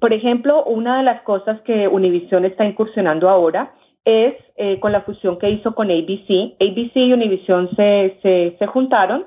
Por 0.00 0.12
ejemplo, 0.12 0.64
una 0.64 0.98
de 0.98 1.04
las 1.04 1.22
cosas 1.22 1.60
que 1.62 1.86
Univision 1.86 2.44
está 2.44 2.64
incursionando 2.64 3.28
ahora 3.28 3.74
es 4.04 4.34
eh, 4.56 4.80
con 4.80 4.92
la 4.92 5.02
fusión 5.02 5.38
que 5.38 5.50
hizo 5.50 5.74
con 5.74 5.90
ABC. 5.90 6.56
ABC 6.58 6.96
y 6.96 7.12
Univision 7.12 7.68
se, 7.76 8.18
se, 8.22 8.56
se 8.58 8.66
juntaron 8.66 9.26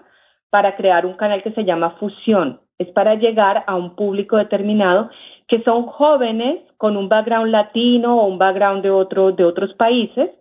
para 0.50 0.76
crear 0.76 1.06
un 1.06 1.14
canal 1.14 1.44
que 1.44 1.52
se 1.52 1.64
llama 1.64 1.96
Fusión. 2.00 2.60
Es 2.80 2.88
para 2.90 3.16
llegar 3.16 3.64
a 3.68 3.76
un 3.76 3.96
público 3.96 4.38
determinado 4.38 5.10
que 5.48 5.62
son 5.64 5.86
jóvenes 5.86 6.60
con 6.78 6.98
un 6.98 7.08
background 7.08 7.52
latino 7.52 8.20
o 8.20 8.28
un 8.28 8.38
background 8.38 8.82
de, 8.82 8.90
otro, 8.90 9.32
de 9.32 9.44
otros 9.44 9.74
países, 9.76 10.32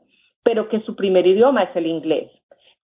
pero 0.43 0.69
que 0.69 0.81
su 0.81 0.97
primer 0.97 1.27
idioma 1.27 1.65
es 1.65 1.77
el 1.77 1.87
inglés. 1.87 2.31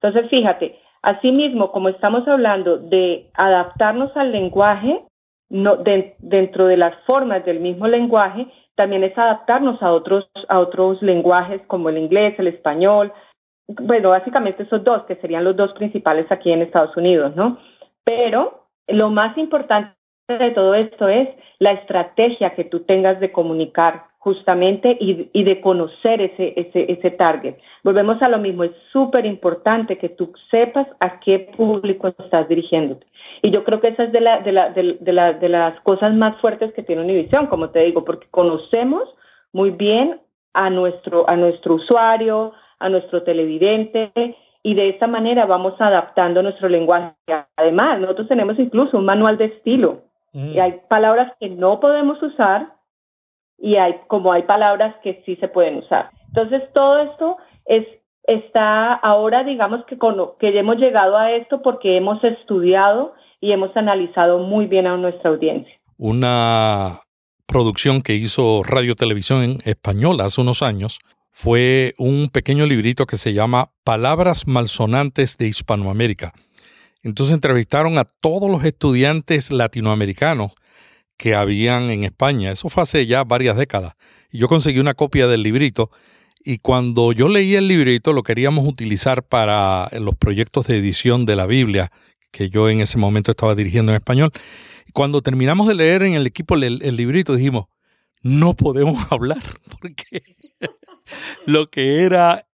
Entonces, 0.00 0.28
fíjate, 0.30 0.78
asimismo, 1.02 1.72
como 1.72 1.88
estamos 1.88 2.28
hablando 2.28 2.76
de 2.76 3.30
adaptarnos 3.34 4.14
al 4.16 4.32
lenguaje, 4.32 5.02
no, 5.50 5.76
dentro 5.76 6.66
de 6.66 6.76
las 6.76 6.94
formas 7.04 7.44
del 7.44 7.61
mismo 7.61 7.87
lenguaje, 7.87 8.46
también 8.74 9.02
es 9.04 9.16
adaptarnos 9.16 9.82
a 9.82 9.92
otros, 9.92 10.30
a 10.48 10.61
otros 10.61 11.02
lenguajes 11.02 11.61
como 11.66 11.88
el 11.88 11.98
inglés, 11.98 12.38
el 12.38 12.48
español. 12.48 13.12
Bueno, 13.66 14.11
básicamente 14.11 14.62
esos 14.62 14.84
dos, 14.84 15.04
que 15.04 15.16
serían 15.16 15.44
los 15.44 15.56
dos 15.56 15.72
principales 15.72 16.30
aquí 16.30 16.52
en 16.52 16.62
Estados 16.62 16.96
Unidos, 16.96 17.34
¿no? 17.34 17.58
Pero 18.04 18.66
lo 18.87 19.11
más 19.11 19.37
importante 19.37 19.94
de 20.28 20.50
todo 20.50 20.74
esto 20.74 21.08
es 21.08 21.28
la 21.58 21.72
estrategia 21.72 22.54
que 22.54 22.64
tú 22.64 22.80
tengas 22.80 23.18
de 23.20 23.32
comunicar 23.32 24.04
justamente 24.28 24.94
y, 25.00 25.42
de 25.42 25.60
conocer 25.62 26.20
ese, 26.20 26.52
ese, 26.54 26.92
ese 26.92 27.10
target. 27.12 27.54
Volvemos 27.82 28.20
a 28.20 28.28
lo 28.28 28.36
mismo, 28.36 28.62
es 28.62 28.72
súper 28.92 29.24
importante 29.24 29.96
que 29.96 30.10
tú 30.10 30.34
sepas 30.50 30.86
a 31.00 31.18
qué 31.20 31.50
público 31.56 32.08
estás 32.08 32.46
dirigiéndote. 32.46 33.06
Y 33.40 33.50
yo 33.50 33.64
creo 33.64 33.80
que 33.80 33.88
esa 33.88 34.04
es 34.04 34.12
de, 34.12 34.20
la, 34.20 34.40
de, 34.40 34.52
la, 34.52 34.68
de, 34.68 35.12
la, 35.12 35.32
de 35.32 35.48
las 35.48 35.80
cosas 35.80 36.12
más 36.14 36.38
fuertes 36.42 36.74
que 36.74 36.82
tiene 36.82 37.00
Univision, 37.00 37.46
como 37.46 37.70
te 37.70 37.80
digo, 37.80 38.04
porque 38.04 38.26
conocemos 38.30 39.08
muy 39.54 39.70
bien 39.70 40.20
a 40.52 40.68
nuestro, 40.68 41.26
a 41.26 41.34
nuestro 41.34 41.76
usuario, 41.76 42.52
a 42.80 42.90
nuestro 42.90 43.22
televidente, 43.22 44.12
y 44.62 44.74
de 44.74 44.90
esta 44.90 45.06
manera 45.06 45.46
vamos 45.46 45.80
adaptando 45.80 46.42
nuestro 46.42 46.68
lenguaje. 46.68 47.14
Además, 47.56 47.98
nosotros 48.00 48.28
tenemos 48.28 48.58
incluso 48.58 48.98
un 48.98 49.06
manual 49.06 49.38
de 49.38 49.46
estilo. 49.46 50.02
Mm. 50.34 50.48
Y 50.52 50.60
hay 50.60 50.80
palabras 50.86 51.32
que 51.40 51.48
no 51.48 51.80
podemos 51.80 52.22
usar 52.22 52.77
y 53.58 53.76
hay 53.76 53.96
como 54.06 54.32
hay 54.32 54.42
palabras 54.42 54.94
que 55.02 55.22
sí 55.26 55.36
se 55.36 55.48
pueden 55.48 55.78
usar. 55.78 56.10
Entonces, 56.28 56.62
todo 56.72 57.00
esto 57.00 57.36
es 57.66 57.86
está 58.28 58.92
ahora, 58.92 59.42
digamos 59.42 59.84
que, 59.86 59.96
con, 59.96 60.16
que 60.38 60.56
hemos 60.56 60.76
llegado 60.76 61.16
a 61.16 61.32
esto 61.32 61.62
porque 61.62 61.96
hemos 61.96 62.22
estudiado 62.22 63.14
y 63.40 63.52
hemos 63.52 63.74
analizado 63.76 64.38
muy 64.40 64.66
bien 64.66 64.86
a 64.86 64.96
nuestra 64.98 65.30
audiencia. 65.30 65.72
Una 65.96 67.00
producción 67.46 68.02
que 68.02 68.14
hizo 68.14 68.62
Radio 68.62 68.94
Televisión 68.94 69.42
en 69.42 69.58
español 69.64 70.20
hace 70.20 70.42
unos 70.42 70.62
años 70.62 70.98
fue 71.30 71.94
un 71.96 72.28
pequeño 72.28 72.66
librito 72.66 73.06
que 73.06 73.16
se 73.16 73.32
llama 73.32 73.70
Palabras 73.82 74.46
malsonantes 74.46 75.38
de 75.38 75.48
Hispanoamérica. 75.48 76.32
Entonces 77.02 77.32
entrevistaron 77.34 77.96
a 77.96 78.04
todos 78.04 78.50
los 78.50 78.64
estudiantes 78.64 79.50
latinoamericanos 79.50 80.52
que 81.18 81.35
habían 81.35 81.90
en 81.90 82.04
España. 82.04 82.50
Eso 82.50 82.70
fue 82.70 82.85
hace 82.85 83.07
ya 83.07 83.24
varias 83.24 83.57
décadas. 83.57 83.94
Yo 84.31 84.48
conseguí 84.48 84.78
una 84.78 84.94
copia 84.94 85.26
del 85.26 85.42
librito 85.42 85.90
y 86.42 86.59
cuando 86.59 87.12
yo 87.12 87.28
leí 87.28 87.57
el 87.57 87.68
librito 87.68 88.14
lo 88.14 88.22
queríamos 88.22 88.66
utilizar 88.66 89.22
para 89.22 89.88
los 90.00 90.16
proyectos 90.16 90.68
de 90.68 90.78
edición 90.78 91.26
de 91.26 91.37
la 91.37 91.46
Biblia 91.46 91.92
que 92.31 92.48
yo 92.48 92.68
en 92.68 92.81
ese 92.81 92.98
momento 92.98 93.33
estaba 93.33 93.54
dirigiendo 93.54 93.92
en 93.92 93.96
español. 93.96 94.31
Y 94.87 94.92
cuando 94.92 95.20
terminamos 95.20 95.66
de 95.66 95.74
leer 95.74 96.02
en 96.02 96.14
el 96.14 96.26
equipo 96.26 96.54
el 96.54 96.96
librito 96.96 97.35
dijimos, 97.35 97.66
no 98.22 98.54
podemos 98.54 99.07
hablar 99.11 99.42
porque 99.81 100.22
lo 101.46 101.70
que 101.70 102.02
era 102.04 102.46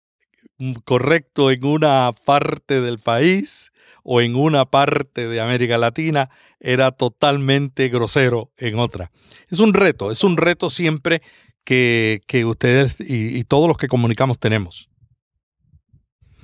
correcto 0.85 1.50
en 1.50 1.64
una 1.64 2.12
parte 2.24 2.81
del 2.81 2.98
país 2.98 3.72
o 4.03 4.20
en 4.20 4.37
una 4.37 4.64
parte 4.64 5.29
de 5.29 5.40
América 5.40 5.79
Latina 5.79 6.31
era 6.64 6.90
totalmente 6.90 7.88
grosero 7.88 8.50
en 8.57 8.79
otra. 8.79 9.11
Es 9.50 9.61
un 9.61 9.74
reto, 9.74 10.11
es 10.11 10.24
un 10.24 10.37
reto 10.37 10.70
siempre 10.70 11.20
que, 11.64 12.20
ustedes 12.46 12.98
y, 13.00 13.44
todos 13.44 13.68
los 13.68 13.77
que 13.77 13.87
comunicamos 13.87 14.38
tenemos. 14.38 14.88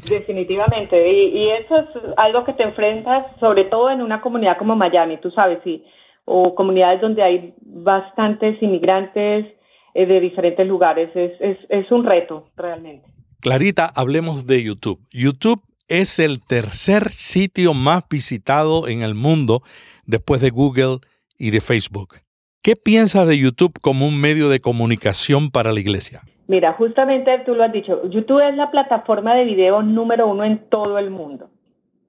Definitivamente, 0.09 1.11
y, 1.11 1.49
eso 1.49 1.81
es 1.81 1.87
algo 2.17 2.45
que 2.45 2.53
te 2.53 2.63
enfrentas 2.63 3.25
sobre 3.39 3.65
todo 3.65 3.91
en 3.91 4.01
una 4.03 4.21
comunidad 4.21 4.59
como 4.59 4.77
Miami, 4.77 5.19
tú 5.19 5.31
sabes, 5.31 5.59
y, 5.67 5.85
o 6.25 6.55
comunidades 6.55 7.01
donde 7.01 7.23
hay 7.23 7.55
bastantes 7.61 8.63
inmigrantes 8.63 9.47
eh, 9.95 10.07
de 10.07 10.21
diferentes 10.21 10.67
lugares, 10.67 11.11
es, 11.15 11.33
es, 11.41 11.59
es 11.69 11.91
un 11.91 12.05
reto 12.05 12.45
realmente. 12.57 13.09
Clarita, 13.41 13.91
hablemos 13.95 14.47
de 14.47 14.63
YouTube. 14.63 15.01
YouTube 15.11 15.63
es 15.89 16.19
el 16.19 16.41
tercer 16.41 17.11
sitio 17.11 17.75
más 17.75 18.05
visitado 18.09 18.87
en 18.87 19.03
el 19.03 19.15
mundo 19.15 19.63
después 20.11 20.41
de 20.41 20.51
Google 20.51 20.99
y 21.39 21.51
de 21.51 21.61
Facebook. 21.61 22.17
¿Qué 22.63 22.77
piensas 22.77 23.27
de 23.27 23.39
YouTube 23.39 23.73
como 23.81 24.07
un 24.07 24.21
medio 24.21 24.51
de 24.51 24.61
comunicación 24.61 25.51
para 25.51 25.73
la 25.73 25.81
iglesia? 25.81 26.21
Mira, 26.47 26.75
justamente 26.75 27.31
tú 27.47 27.55
lo 27.55 27.65
has 27.65 27.73
dicho, 27.73 28.07
YouTube 28.11 28.47
es 28.47 28.57
la 28.57 28.71
plataforma 28.71 29.35
de 29.35 29.45
video 29.45 29.83
número 29.83 30.27
uno 30.27 30.45
en 30.45 30.59
todo 30.69 30.99
el 30.99 31.09
mundo. 31.09 31.49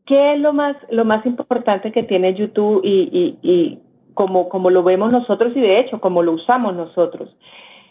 ¿Qué 0.05 0.33
es 0.33 0.39
lo 0.39 0.51
más, 0.51 0.75
lo 0.89 1.05
más 1.05 1.25
importante 1.25 1.91
que 1.91 2.03
tiene 2.03 2.33
YouTube 2.33 2.81
y, 2.83 3.79
como, 4.13 4.49
como 4.49 4.69
lo 4.69 4.83
vemos 4.83 5.11
nosotros 5.11 5.53
y 5.55 5.61
de 5.61 5.79
hecho 5.79 6.01
como 6.01 6.23
lo 6.23 6.33
usamos 6.33 6.75
nosotros? 6.75 7.29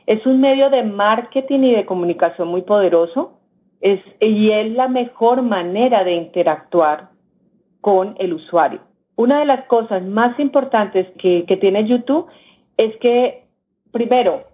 Es 0.07 0.27
un 0.27 0.41
medio 0.41 0.69
de 0.71 0.83
marketing 0.83 1.61
y 1.61 1.75
de 1.77 1.87
comunicación 1.87 2.49
muy 2.49 2.63
poderoso 2.63 3.39
y 3.81 4.51
es 4.51 4.71
la 4.71 4.89
mejor 4.89 5.43
manera 5.43 6.05
de 6.05 6.15
interactuar 6.15 7.11
con 7.81 8.17
el 8.19 8.35
usuario. 8.35 8.90
Una 9.21 9.41
de 9.41 9.45
las 9.45 9.67
cosas 9.67 10.03
más 10.03 10.41
importantes 10.41 11.07
que, 11.19 11.59
tiene 11.61 11.85
YouTube 11.85 12.25
es 12.79 12.97
que, 13.01 13.43
primero, 13.93 14.45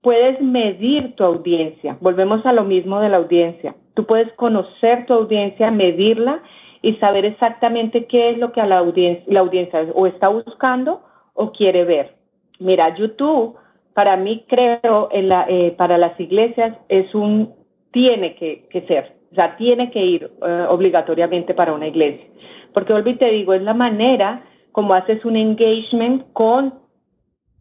puedes 0.00 0.40
medir 0.40 1.16
tu 1.16 1.24
audiencia. 1.24 1.96
Volvemos 2.00 2.46
a 2.46 2.52
lo 2.52 2.62
mismo 2.62 3.00
de 3.00 3.08
la 3.08 3.16
audiencia. 3.16 3.74
Tú 3.94 4.06
puedes 4.06 4.32
conocer 4.34 5.06
tu 5.06 5.14
audiencia, 5.14 5.72
medirla 5.72 6.40
y 6.82 6.94
saber 6.98 7.24
exactamente 7.24 8.06
qué 8.06 8.30
es 8.30 8.38
lo 8.38 8.52
que 8.52 8.64
la 8.64 8.78
audiencia, 8.78 9.86
o 9.92 10.06
está 10.06 10.28
buscando 10.28 11.02
o 11.34 11.50
quiere 11.50 11.84
ver. 11.84 12.14
Mira, 12.60 12.94
YouTube, 12.94 13.56
para 13.92 14.16
mí 14.16 14.44
creo, 14.46 15.08
eh, 15.10 15.74
para 15.76 15.98
las 15.98 16.18
iglesias 16.20 16.78
es 16.88 17.12
un 17.12 17.54
tiene 17.90 18.36
que, 18.36 18.84
ser, 18.86 19.16
o 19.32 19.34
sea, 19.34 19.56
tiene 19.56 19.90
que 19.90 20.00
ir 20.00 20.30
eh, 20.46 20.66
obligatoriamente 20.68 21.54
para 21.54 21.72
una 21.72 21.88
iglesia. 21.88 22.24
Porque, 22.72 22.92
volví 22.92 23.14
te 23.14 23.30
digo, 23.30 23.54
es 23.54 23.62
la 23.62 23.74
manera 23.74 24.44
como 24.72 24.94
haces 24.94 25.24
un 25.24 25.36
engagement 25.36 26.32
con 26.32 26.74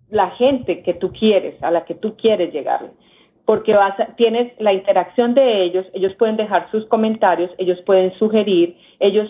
la 0.09 0.31
gente 0.31 0.81
que 0.83 0.93
tú 0.93 1.11
quieres, 1.11 1.61
a 1.63 1.71
la 1.71 1.85
que 1.85 1.95
tú 1.95 2.15
quieres 2.15 2.53
llegar. 2.53 2.91
Porque 3.45 3.73
vas 3.73 3.95
tienes 4.17 4.53
la 4.59 4.73
interacción 4.73 5.33
de 5.33 5.63
ellos, 5.63 5.85
ellos 5.93 6.13
pueden 6.15 6.37
dejar 6.37 6.69
sus 6.71 6.85
comentarios, 6.85 7.51
ellos 7.57 7.79
pueden 7.85 8.13
sugerir, 8.13 8.77
ellos 8.99 9.29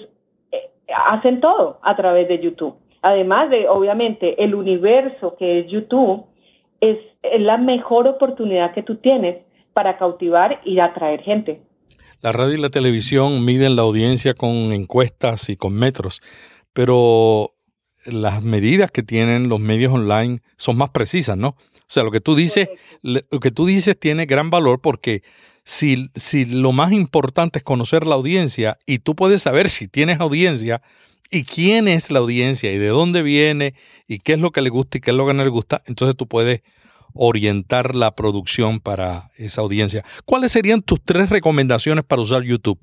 eh, 0.51 0.69
hacen 1.07 1.39
todo 1.39 1.79
a 1.81 1.95
través 1.95 2.27
de 2.27 2.39
YouTube. 2.39 2.75
Además 3.01 3.49
de, 3.49 3.67
obviamente, 3.67 4.43
el 4.43 4.53
universo 4.53 5.35
que 5.37 5.59
es 5.59 5.67
YouTube, 5.67 6.25
es 6.81 6.97
la 7.39 7.57
mejor 7.57 8.07
oportunidad 8.07 8.73
que 8.73 8.83
tú 8.83 8.95
tienes 8.95 9.37
para 9.73 9.97
cautivar 9.97 10.59
y 10.63 10.79
atraer 10.79 11.21
gente. 11.21 11.61
La 12.21 12.31
radio 12.31 12.55
y 12.55 12.61
la 12.61 12.69
televisión 12.69 13.43
miden 13.45 13.75
la 13.75 13.81
audiencia 13.81 14.33
con 14.33 14.73
encuestas 14.73 15.49
y 15.49 15.57
con 15.57 15.73
metros, 15.73 16.21
pero 16.73 17.51
las 18.05 18.41
medidas 18.43 18.91
que 18.91 19.03
tienen 19.03 19.49
los 19.49 19.59
medios 19.59 19.93
online 19.93 20.41
son 20.57 20.77
más 20.77 20.91
precisas, 20.91 21.37
¿no? 21.37 21.49
O 21.49 21.93
sea, 21.93 22.03
lo 22.03 22.11
que 22.11 22.21
tú 22.21 22.35
dices, 22.35 22.69
lo 23.01 23.39
que 23.39 23.51
tú 23.51 23.65
dices 23.65 23.99
tiene 23.99 24.25
gran 24.25 24.49
valor 24.49 24.81
porque 24.81 25.23
si, 25.63 26.09
si 26.15 26.45
lo 26.45 26.71
más 26.71 26.91
importante 26.91 27.59
es 27.59 27.63
conocer 27.63 28.05
la 28.05 28.15
audiencia 28.15 28.77
y 28.85 28.99
tú 28.99 29.15
puedes 29.15 29.41
saber 29.41 29.69
si 29.69 29.87
tienes 29.87 30.19
audiencia 30.19 30.81
y 31.29 31.43
quién 31.43 31.87
es 31.87 32.11
la 32.11 32.19
audiencia 32.19 32.71
y 32.71 32.77
de 32.77 32.87
dónde 32.87 33.23
viene 33.23 33.73
y 34.07 34.19
qué 34.19 34.33
es 34.33 34.39
lo 34.39 34.51
que 34.51 34.61
le 34.61 34.69
gusta 34.69 34.97
y 34.97 35.01
qué 35.01 35.11
es 35.11 35.17
lo 35.17 35.25
que 35.27 35.33
no 35.33 35.43
le 35.43 35.49
gusta, 35.49 35.81
entonces 35.85 36.15
tú 36.15 36.27
puedes 36.27 36.61
orientar 37.13 37.95
la 37.95 38.11
producción 38.11 38.79
para 38.79 39.29
esa 39.37 39.61
audiencia. 39.61 40.03
¿Cuáles 40.25 40.51
serían 40.51 40.81
tus 40.81 41.01
tres 41.03 41.29
recomendaciones 41.29 42.03
para 42.03 42.21
usar 42.21 42.43
YouTube? 42.43 42.79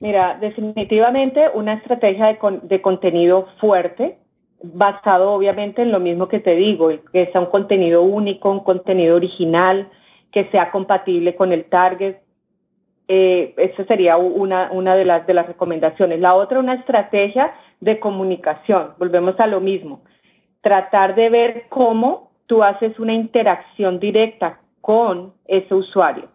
Mira, 0.00 0.36
definitivamente 0.40 1.44
una 1.54 1.74
estrategia 1.74 2.26
de, 2.26 2.38
de 2.64 2.82
contenido 2.82 3.46
fuerte, 3.60 4.18
basado 4.62 5.30
obviamente 5.32 5.82
en 5.82 5.92
lo 5.92 6.00
mismo 6.00 6.26
que 6.26 6.40
te 6.40 6.56
digo, 6.56 6.90
que 7.12 7.26
sea 7.30 7.40
un 7.40 7.46
contenido 7.50 8.02
único, 8.02 8.50
un 8.50 8.64
contenido 8.64 9.14
original, 9.14 9.88
que 10.32 10.48
sea 10.50 10.72
compatible 10.72 11.36
con 11.36 11.52
el 11.52 11.66
target. 11.66 12.16
Eh, 13.06 13.54
esa 13.58 13.84
sería 13.84 14.16
una, 14.16 14.72
una 14.72 14.96
de, 14.96 15.04
las, 15.04 15.26
de 15.26 15.34
las 15.34 15.46
recomendaciones. 15.46 16.18
La 16.18 16.34
otra, 16.34 16.58
una 16.58 16.74
estrategia 16.74 17.52
de 17.80 18.00
comunicación. 18.00 18.94
Volvemos 18.98 19.38
a 19.38 19.46
lo 19.46 19.60
mismo. 19.60 20.02
Tratar 20.62 21.14
de 21.14 21.28
ver 21.28 21.66
cómo 21.68 22.31
tú 22.46 22.62
haces 22.62 22.98
una 22.98 23.14
interacción 23.14 23.98
directa 23.98 24.60
con 24.80 25.32
ese 25.46 25.74
usuario. 25.74 26.28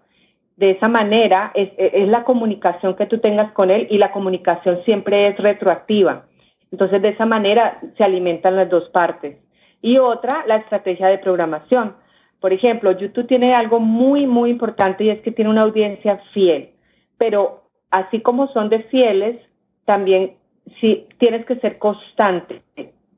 De 0.56 0.72
esa 0.72 0.88
manera 0.88 1.52
es, 1.54 1.70
es 1.78 2.08
la 2.08 2.24
comunicación 2.24 2.96
que 2.96 3.06
tú 3.06 3.20
tengas 3.20 3.52
con 3.52 3.70
él 3.70 3.88
y 3.90 3.98
la 3.98 4.12
comunicación 4.12 4.84
siempre 4.86 5.28
es 5.28 5.38
retroactiva. 5.38 6.26
Entonces, 6.72 7.02
de 7.02 7.10
esa 7.10 7.26
manera 7.26 7.80
se 7.98 8.04
alimentan 8.04 8.56
las 8.56 8.70
dos 8.70 8.90
partes. 8.90 9.38
Y 9.82 9.98
otra, 9.98 10.44
la 10.48 10.58
estrategia 10.58 11.08
de 11.08 11.20
programación. 11.20 11.96
Por 12.40 12.54
ejemplo, 12.54 12.92
YouTube 12.92 13.28
tiene 13.28 13.54
algo 13.54 13.80
muy, 13.80 14.28
muy 14.28 14.50
importante 14.50 15.04
y 15.04 15.10
es 15.10 15.22
que 15.22 15.32
tiene 15.32 15.52
una 15.52 15.62
audiencia 15.62 16.22
fiel. 16.34 16.72
Pero 17.18 17.64
así 17.92 18.22
como 18.22 18.48
son 18.50 18.70
de 18.70 18.84
fieles, 18.84 19.38
también 19.86 20.36
sí, 20.80 21.08
tienes 21.18 21.46
que 21.46 21.56
ser 21.58 21.78
constante 21.78 22.62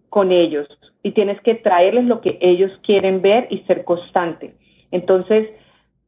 con 0.09 0.31
ellos 0.31 0.67
y 1.03 1.11
tienes 1.11 1.41
que 1.41 1.55
traerles 1.55 2.05
lo 2.05 2.21
que 2.21 2.37
ellos 2.41 2.71
quieren 2.83 3.21
ver 3.21 3.47
y 3.49 3.59
ser 3.59 3.83
constante. 3.83 4.55
Entonces, 4.91 5.47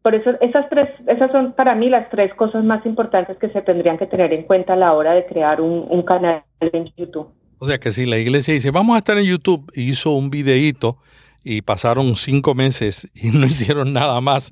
por 0.01 0.15
eso 0.15 0.31
esas 0.41 0.67
tres, 0.69 0.89
esas 1.07 1.31
son 1.31 1.53
para 1.53 1.75
mí 1.75 1.89
las 1.89 2.09
tres 2.09 2.33
cosas 2.35 2.63
más 2.63 2.85
importantes 2.85 3.37
que 3.37 3.49
se 3.49 3.61
tendrían 3.61 3.97
que 3.97 4.07
tener 4.07 4.33
en 4.33 4.43
cuenta 4.43 4.73
a 4.73 4.77
la 4.77 4.93
hora 4.93 5.13
de 5.13 5.25
crear 5.25 5.61
un, 5.61 5.85
un 5.89 6.03
canal 6.03 6.43
en 6.59 6.91
YouTube. 6.97 7.29
O 7.59 7.65
sea 7.65 7.77
que 7.77 7.91
si 7.91 8.05
la 8.05 8.17
iglesia 8.17 8.53
dice, 8.53 8.71
vamos 8.71 8.95
a 8.95 8.99
estar 8.99 9.17
en 9.17 9.25
YouTube, 9.25 9.71
hizo 9.75 10.11
un 10.11 10.31
videíto 10.31 10.97
y 11.43 11.61
pasaron 11.61 12.15
cinco 12.15 12.55
meses 12.55 13.11
y 13.13 13.29
no 13.37 13.45
hicieron 13.45 13.93
nada 13.93 14.19
más, 14.21 14.51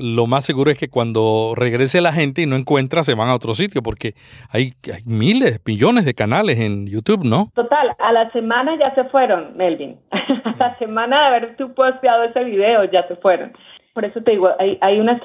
lo 0.00 0.26
más 0.26 0.44
seguro 0.44 0.70
es 0.70 0.78
que 0.78 0.88
cuando 0.88 1.54
regrese 1.56 2.00
la 2.00 2.12
gente 2.12 2.42
y 2.42 2.46
no 2.46 2.56
encuentra, 2.56 3.02
se 3.02 3.14
van 3.14 3.28
a 3.28 3.34
otro 3.34 3.54
sitio, 3.54 3.82
porque 3.82 4.14
hay, 4.50 4.74
hay 4.92 5.02
miles, 5.06 5.60
millones 5.66 6.04
de 6.04 6.14
canales 6.14 6.58
en 6.58 6.86
YouTube, 6.86 7.24
¿no? 7.24 7.50
Total, 7.54 7.94
a 7.98 8.12
la 8.12 8.30
semana 8.32 8.78
ya 8.78 8.94
se 8.94 9.04
fueron, 9.04 9.56
Melvin. 9.56 9.96
a 10.10 10.54
la 10.58 10.78
semana 10.78 11.20
de 11.20 11.26
haber 11.26 11.56
tú 11.56 11.74
posteado 11.74 12.24
ese 12.24 12.44
video, 12.44 12.84
ya 12.84 13.06
se 13.08 13.16
fueron. 13.16 13.52
Por 13.92 14.04
eso 14.04 14.20
te 14.22 14.32
digo, 14.32 14.50
hay, 14.58 14.76
hay 14.80 14.98
unas 14.98 15.20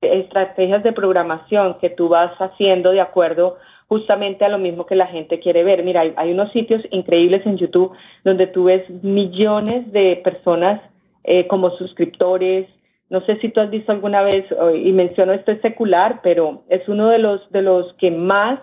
estrategias 0.00 0.82
de 0.82 0.92
programación 0.92 1.78
que 1.80 1.90
tú 1.90 2.08
vas 2.08 2.32
haciendo 2.40 2.90
de 2.90 3.00
acuerdo 3.00 3.58
justamente 3.88 4.44
a 4.44 4.48
lo 4.48 4.58
mismo 4.58 4.86
que 4.86 4.94
la 4.94 5.06
gente 5.06 5.40
quiere 5.40 5.64
ver. 5.64 5.82
Mira, 5.82 6.02
hay, 6.16 6.30
unos 6.32 6.52
sitios 6.52 6.82
increíbles 6.90 7.44
en 7.46 7.56
YouTube 7.56 7.92
donde 8.22 8.46
tú 8.46 8.64
ves 8.64 8.88
millones 9.02 9.90
de 9.92 10.20
personas 10.22 10.80
eh, 11.24 11.46
como 11.46 11.70
suscriptores. 11.70 12.68
No 13.10 13.20
sé 13.22 13.38
si 13.40 13.48
tú 13.48 13.60
has 13.60 13.70
visto 13.70 13.92
alguna 13.92 14.22
vez, 14.22 14.44
y 14.82 14.92
menciono 14.92 15.32
esto 15.32 15.52
es 15.52 15.60
secular, 15.62 16.20
pero 16.22 16.62
es 16.68 16.86
uno 16.88 17.08
de 17.08 17.18
los, 17.18 17.50
de 17.50 17.62
los 17.62 17.94
que 17.94 18.10
más, 18.10 18.60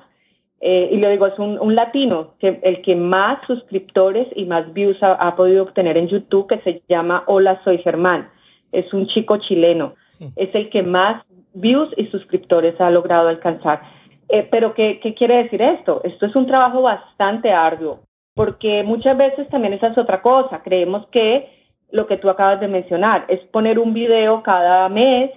eh, 0.61 0.89
y 0.91 0.97
lo 0.97 1.09
digo, 1.09 1.27
es 1.27 1.37
un, 1.39 1.59
un, 1.59 1.75
latino, 1.75 2.35
que 2.39 2.59
el 2.63 2.81
que 2.81 2.95
más 2.95 3.39
suscriptores 3.47 4.27
y 4.35 4.45
más 4.45 4.71
views 4.73 5.01
ha, 5.01 5.13
ha 5.13 5.35
podido 5.35 5.63
obtener 5.63 5.97
en 5.97 6.07
YouTube, 6.07 6.47
que 6.47 6.59
se 6.59 6.81
llama 6.87 7.23
Hola, 7.27 7.61
soy 7.63 7.79
Germán 7.79 8.29
es 8.75 8.93
un 8.93 9.07
chico 9.07 9.37
chileno, 9.37 9.95
es 10.35 10.53
el 10.53 10.69
que 10.69 10.83
más 10.83 11.23
views 11.53 11.89
y 11.97 12.05
suscriptores 12.07 12.79
ha 12.79 12.89
logrado 12.89 13.29
alcanzar. 13.29 13.81
Eh, 14.27 14.47
pero 14.49 14.73
¿qué, 14.73 14.99
¿qué 15.01 15.13
quiere 15.13 15.43
decir 15.43 15.61
esto? 15.61 16.01
Esto 16.03 16.25
es 16.25 16.35
un 16.35 16.47
trabajo 16.47 16.81
bastante 16.81 17.51
arduo, 17.51 18.01
porque 18.33 18.83
muchas 18.83 19.17
veces 19.17 19.47
también 19.49 19.73
esa 19.73 19.87
es 19.87 19.97
otra 19.97 20.21
cosa. 20.21 20.61
Creemos 20.63 21.07
que 21.07 21.49
lo 21.91 22.07
que 22.07 22.17
tú 22.17 22.29
acabas 22.29 22.59
de 22.59 22.67
mencionar 22.67 23.25
es 23.27 23.39
poner 23.51 23.79
un 23.79 23.93
video 23.93 24.43
cada 24.43 24.89
mes 24.89 25.31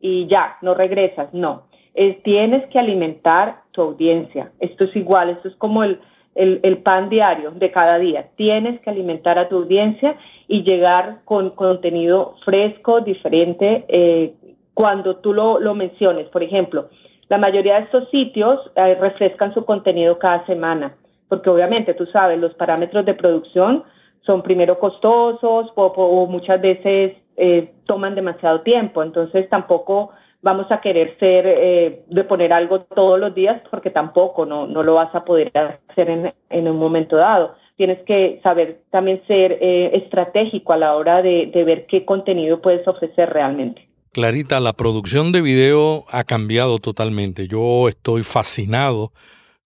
y 0.00 0.26
ya, 0.26 0.56
no 0.62 0.74
regresas. 0.74 1.32
No, 1.32 1.64
es, 1.94 2.22
tienes 2.22 2.66
que 2.68 2.78
alimentar 2.78 3.62
tu 3.72 3.82
audiencia. 3.82 4.52
Esto 4.60 4.84
es 4.84 4.94
igual, 4.96 5.30
esto 5.30 5.48
es 5.48 5.56
como 5.56 5.82
el, 5.82 6.00
el, 6.38 6.78
pan 6.78 7.08
diario 7.08 7.50
de 7.50 7.70
cada 7.70 7.98
día. 7.98 8.28
Tienes 8.36 8.80
que 8.80 8.90
alimentar 8.90 9.38
a 9.38 9.48
tu 9.48 9.56
audiencia 9.56 10.16
y 10.46 10.62
llegar 10.62 11.18
con 11.24 11.50
contenido 11.50 12.36
fresco, 12.44 13.00
diferente, 13.00 13.84
eh, 13.88 14.34
cuando 14.74 15.16
tú 15.16 15.34
lo, 15.34 15.58
lo, 15.58 15.74
menciones. 15.74 16.28
Por 16.28 16.44
ejemplo, 16.44 16.88
la 17.28 17.38
mayoría 17.38 17.74
de 17.74 17.84
estos 17.86 18.08
sitios 18.10 18.60
eh, 18.76 18.94
refrescan 18.94 19.52
su 19.52 19.64
contenido 19.64 20.18
cada 20.18 20.46
semana, 20.46 20.94
porque 21.28 21.50
obviamente 21.50 21.94
tú 21.94 22.06
sabes, 22.06 22.38
los 22.38 22.54
parámetros 22.54 23.04
de 23.04 23.14
producción 23.14 23.82
son 24.22 24.42
primero 24.42 24.78
costosos 24.78 25.72
o, 25.74 26.26
muchas 26.26 26.60
veces 26.60 27.16
eh, 27.36 27.72
toman 27.86 28.14
demasiado 28.14 28.62
tiempo, 28.62 29.02
entonces 29.02 29.48
tampoco 29.48 30.10
vamos 30.42 30.70
a 30.70 30.80
querer 30.80 31.16
ser 31.18 31.44
eh, 31.46 32.02
de 32.08 32.24
poner 32.24 32.52
algo 32.52 32.80
todos 32.80 33.18
los 33.18 33.34
días 33.34 33.60
porque 33.70 33.90
tampoco 33.90 34.46
no, 34.46 34.66
no 34.66 34.82
lo 34.82 34.94
vas 34.94 35.14
a 35.14 35.24
poder 35.24 35.50
hacer 35.54 36.10
en, 36.10 36.34
en 36.50 36.68
un 36.68 36.78
momento 36.78 37.16
dado. 37.16 37.54
Tienes 37.76 37.98
que 38.06 38.40
saber 38.42 38.80
también 38.90 39.22
ser 39.26 39.58
eh, 39.60 39.90
estratégico 39.94 40.72
a 40.72 40.76
la 40.76 40.96
hora 40.96 41.22
de, 41.22 41.50
de 41.52 41.64
ver 41.64 41.86
qué 41.86 42.04
contenido 42.04 42.60
puedes 42.60 42.86
ofrecer 42.88 43.30
realmente. 43.30 43.88
Clarita, 44.12 44.58
la 44.58 44.72
producción 44.72 45.32
de 45.32 45.42
video 45.42 46.04
ha 46.10 46.24
cambiado 46.24 46.78
totalmente. 46.78 47.46
Yo 47.46 47.88
estoy 47.88 48.24
fascinado 48.24 49.12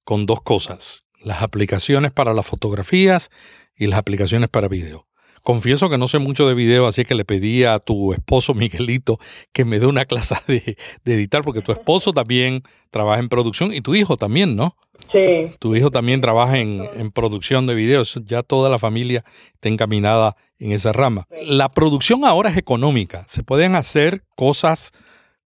con 0.05 0.27
dos 0.27 0.41
cosas, 0.43 1.07
las 1.25 1.43
aplicaciones 1.43 2.13
para 2.13 2.35
las 2.35 2.47
fotografías 2.47 3.31
y 3.77 3.87
las 3.87 3.99
aplicaciones 3.99 4.49
para 4.49 4.69
video. 4.69 5.07
Confieso 5.43 5.91
que 5.91 5.99
no 5.99 6.07
sé 6.07 6.21
mucho 6.21 6.47
de 6.47 6.55
video, 6.55 6.87
así 6.87 7.05
que 7.05 7.17
le 7.17 7.25
pedí 7.25 7.65
a 7.65 7.81
tu 7.81 8.13
esposo 8.13 8.55
Miguelito 8.55 9.19
que 9.53 9.65
me 9.65 9.81
dé 9.81 9.87
una 9.87 10.05
clase 10.05 10.37
de, 10.47 10.77
editar, 11.05 11.43
porque 11.43 11.63
tu 11.63 11.73
esposo 11.73 12.13
también 12.13 12.63
trabaja 12.91 13.21
en 13.21 13.29
producción 13.29 13.75
y 13.75 13.81
tu 13.81 13.95
hijo 13.95 14.17
también, 14.17 14.55
¿no? 14.55 14.77
Sí. 15.11 15.51
Tu 15.59 15.75
hijo 15.75 15.91
también 15.91 16.21
trabaja 16.21 16.59
en, 16.59 17.11
producción 17.11 17.67
de 17.67 17.75
videos, 17.75 18.21
ya 18.25 18.45
toda 18.45 18.71
la 18.71 18.79
familia 18.79 19.25
está 19.55 19.69
encaminada 19.69 20.37
en 20.61 20.71
esa 20.71 20.93
rama. 20.93 21.27
La 21.45 21.69
producción 21.69 22.25
ahora 22.25 22.51
es 22.51 22.57
económica, 22.57 23.25
se 23.29 23.43
pueden 23.43 23.75
hacer 23.75 24.25
cosas 24.37 24.93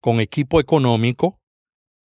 con 0.00 0.18
equipo 0.18 0.58
económico 0.58 1.40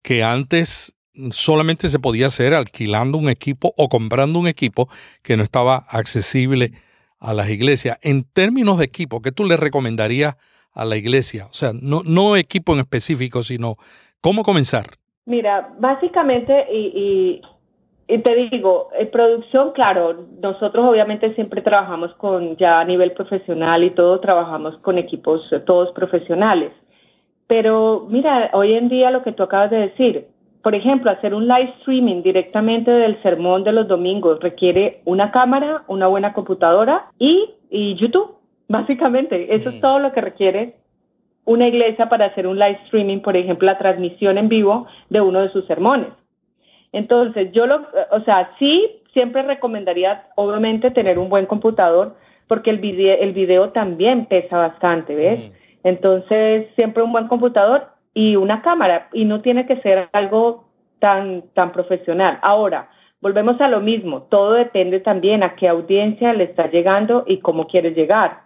que 0.01 0.23
antes 0.23 0.94
solamente 1.31 1.89
se 1.89 1.99
podía 1.99 2.27
hacer 2.27 2.53
alquilando 2.53 3.17
un 3.17 3.29
equipo 3.29 3.73
o 3.77 3.89
comprando 3.89 4.39
un 4.39 4.47
equipo 4.47 4.89
que 5.23 5.37
no 5.37 5.43
estaba 5.43 5.85
accesible 5.89 6.71
a 7.19 7.33
las 7.33 7.49
iglesias. 7.49 7.97
En 8.03 8.23
términos 8.23 8.77
de 8.77 8.85
equipo, 8.85 9.21
¿qué 9.21 9.31
tú 9.31 9.45
le 9.45 9.57
recomendarías 9.57 10.35
a 10.73 10.85
la 10.85 10.97
iglesia? 10.97 11.45
O 11.45 11.53
sea, 11.53 11.71
no, 11.73 12.01
no 12.03 12.35
equipo 12.35 12.73
en 12.73 12.79
específico, 12.79 13.43
sino 13.43 13.75
cómo 14.21 14.43
comenzar. 14.43 14.85
Mira, 15.25 15.73
básicamente, 15.79 16.67
y, 16.71 17.41
te 18.07 18.35
digo, 18.35 18.89
en 18.97 19.09
producción, 19.09 19.71
claro, 19.71 20.27
nosotros 20.39 20.85
obviamente 20.87 21.33
siempre 21.33 21.63
trabajamos 21.63 22.13
con, 22.15 22.55
ya 22.57 22.79
a 22.79 22.85
nivel 22.85 23.13
profesional 23.13 23.83
y 23.83 23.89
todo, 23.91 24.19
trabajamos 24.19 24.77
con 24.79 24.99
equipos 24.99 25.49
todos 25.65 25.91
profesionales. 25.93 26.71
Pero 27.47 28.05
mira, 28.09 28.51
hoy 28.53 28.73
en 28.73 28.89
día 28.89 29.11
lo 29.11 29.23
que 29.23 29.31
tú 29.31 29.43
acabas 29.43 29.71
de 29.71 29.77
decir, 29.77 30.27
por 30.65 30.73
ejemplo, 30.73 31.11
hacer 31.11 31.35
un 31.35 31.47
live 31.47 31.75
streaming 31.77 32.23
directamente 32.23 32.89
del 32.89 33.21
sermón 33.21 33.63
de 33.63 33.71
los 33.71 33.87
domingos 33.87 34.39
requiere 34.39 34.99
una 35.05 35.29
cámara, 35.29 35.83
una 35.87 36.07
buena 36.07 36.33
computadora 36.33 37.05
y, 37.19 37.53
YouTube. 37.69 38.31
Básicamente, 38.67 39.53
eso 39.53 39.69
es 39.69 39.75
mm. 39.75 39.79
todo 39.79 39.99
lo 39.99 40.11
que 40.11 40.21
requiere 40.21 40.77
una 41.43 41.67
iglesia 41.67 42.09
para 42.09 42.25
hacer 42.25 42.47
un 42.47 42.57
live 42.57 42.79
streaming, 42.85 43.19
por 43.19 43.37
ejemplo, 43.37 43.67
la 43.67 43.77
transmisión 43.77 44.39
en 44.39 44.49
vivo 44.49 44.87
de 45.11 45.21
uno 45.21 45.41
de 45.41 45.49
sus 45.49 45.67
sermones. 45.67 46.09
Entonces, 46.91 47.51
yo 47.51 47.67
lo, 47.67 47.85
o 48.09 48.21
sea, 48.21 48.49
sí, 48.57 49.03
siempre 49.13 49.43
recomendaría, 49.43 50.29
obviamente, 50.33 50.89
tener 50.89 51.19
un 51.19 51.29
buen 51.29 51.45
computador, 51.45 52.15
porque 52.47 52.71
el 52.71 52.79
video, 52.79 53.19
el 53.19 53.33
video 53.33 53.69
también 53.69 54.25
pesa 54.25 54.57
bastante, 54.57 55.13
¿ves? 55.13 55.41
Mm. 55.41 55.87
Entonces, 55.89 56.69
siempre 56.75 57.03
un 57.03 57.11
buen 57.11 57.27
computador 57.27 57.94
y 58.15 58.35
una 58.37 58.63
cámara 58.63 59.09
y 59.13 59.25
no 59.25 59.41
tiene 59.41 59.67
que 59.67 59.79
ser 59.81 60.09
algo 60.13 60.65
tan, 60.99 61.43
tan 61.53 61.71
profesional. 61.71 62.39
Ahora, 62.41 62.89
volvemos 63.21 63.61
a 63.61 63.67
lo 63.67 63.81
mismo, 63.81 64.23
todo 64.23 64.53
depende 64.53 65.01
también 65.01 65.43
a 65.43 65.55
qué 65.55 65.67
audiencia 65.67 66.33
le 66.33 66.45
está 66.45 66.71
llegando 66.71 67.25
y 67.27 67.37
cómo 67.39 67.67
quieres 67.67 67.95
llegar. 67.95 68.45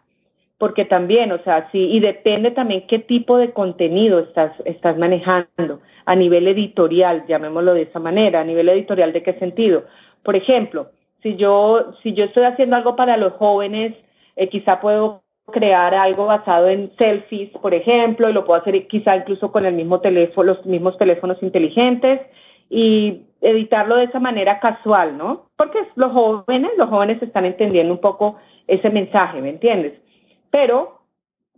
Porque 0.57 0.83
también, 0.83 1.31
o 1.31 1.37
sea, 1.43 1.69
sí, 1.71 1.77
y 1.91 2.01
depende 2.01 2.51
también 2.51 2.85
qué 2.87 2.99
tipo 2.99 3.37
de 3.37 3.53
contenido 3.53 4.19
estás, 4.19 4.51
estás 4.65 4.97
manejando 4.97 5.79
a 6.05 6.15
nivel 6.15 6.47
editorial, 6.47 7.25
llamémoslo 7.27 7.73
de 7.73 7.83
esa 7.83 7.99
manera, 7.99 8.41
a 8.41 8.43
nivel 8.43 8.67
editorial 8.67 9.13
de 9.13 9.23
qué 9.23 9.33
sentido. 9.33 9.85
Por 10.23 10.35
ejemplo, 10.35 10.89
Si 11.21 11.35
yo, 11.35 11.93
si 12.01 12.13
yo 12.13 12.23
estoy 12.25 12.43
haciendo 12.45 12.75
algo 12.77 12.95
para 12.95 13.17
los 13.17 13.33
jóvenes, 13.33 13.93
eh, 14.35 14.47
quizá 14.47 14.79
puedo 14.79 15.21
crear 15.51 15.93
algo 15.93 16.25
basado 16.25 16.69
en 16.69 16.91
selfies, 16.97 17.49
por 17.61 17.73
ejemplo, 17.73 18.29
y 18.29 18.33
lo 18.33 18.45
puedo 18.45 18.61
hacer 18.61 18.87
quizá 18.87 19.15
incluso 19.15 19.51
con 19.51 19.65
el 19.65 19.73
mismo 19.73 19.99
teléfono, 19.99 20.53
los 20.53 20.65
mismos 20.65 20.97
teléfonos 20.97 21.41
inteligentes 21.41 22.21
y 22.69 23.21
editarlo 23.41 23.95
de 23.95 24.05
esa 24.05 24.19
manera 24.19 24.59
casual, 24.59 25.17
¿no? 25.17 25.47
Porque 25.55 25.79
los 25.95 26.11
jóvenes, 26.11 26.71
los 26.77 26.89
jóvenes 26.89 27.21
están 27.21 27.45
entendiendo 27.45 27.93
un 27.93 28.01
poco 28.01 28.37
ese 28.67 28.89
mensaje, 28.89 29.41
¿me 29.41 29.49
entiendes? 29.49 29.93
Pero 30.51 30.99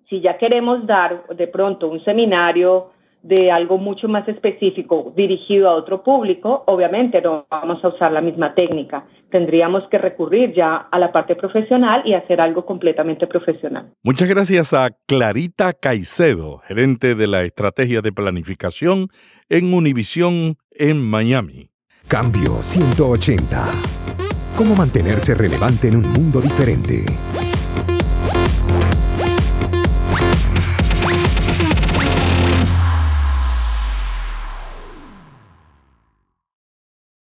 si 0.10 0.22
ya 0.22 0.38
queremos 0.38 0.86
dar 0.86 1.28
de 1.28 1.48
pronto 1.48 1.88
un 1.88 2.04
seminario 2.04 2.92
de 3.24 3.52
algo 3.52 3.78
mucho 3.78 4.08
más 4.08 4.28
específico 4.28 5.14
dirigido 5.16 5.70
a 5.70 5.76
otro 5.76 6.04
público, 6.04 6.64
obviamente 6.68 7.22
no 7.22 7.46
vamos 7.50 7.84
a 7.84 7.90
usar 7.90 8.12
la 8.12 8.22
misma 8.22 8.56
técnica. 8.56 9.06
Tendríamos 9.30 9.84
que 9.90 9.98
recurrir 9.98 10.54
ya 10.54 10.76
a 10.92 11.00
la 11.00 11.12
parte 11.12 11.36
profesional 11.36 12.02
y 12.06 12.14
hacer 12.14 12.42
algo 12.42 12.66
completamente 12.66 13.28
profesional. 13.28 13.92
Muchas 14.04 14.28
gracias 14.28 14.74
a 14.74 14.90
Clarita 15.08 15.74
Caicedo, 15.74 16.60
gerente 16.60 17.16
de 17.16 17.28
la 17.28 17.44
estrategia 17.44 18.02
de 18.02 18.12
planificación 18.12 19.08
en 19.50 19.74
Univisión 19.74 20.56
en 20.72 21.02
Miami. 21.02 21.70
Cambio 22.08 22.62
180. 22.62 23.64
¿Cómo 24.58 24.76
mantenerse 24.76 25.34
relevante 25.34 25.88
en 25.88 25.98
un 25.98 26.12
mundo 26.12 26.42
diferente? 26.42 27.06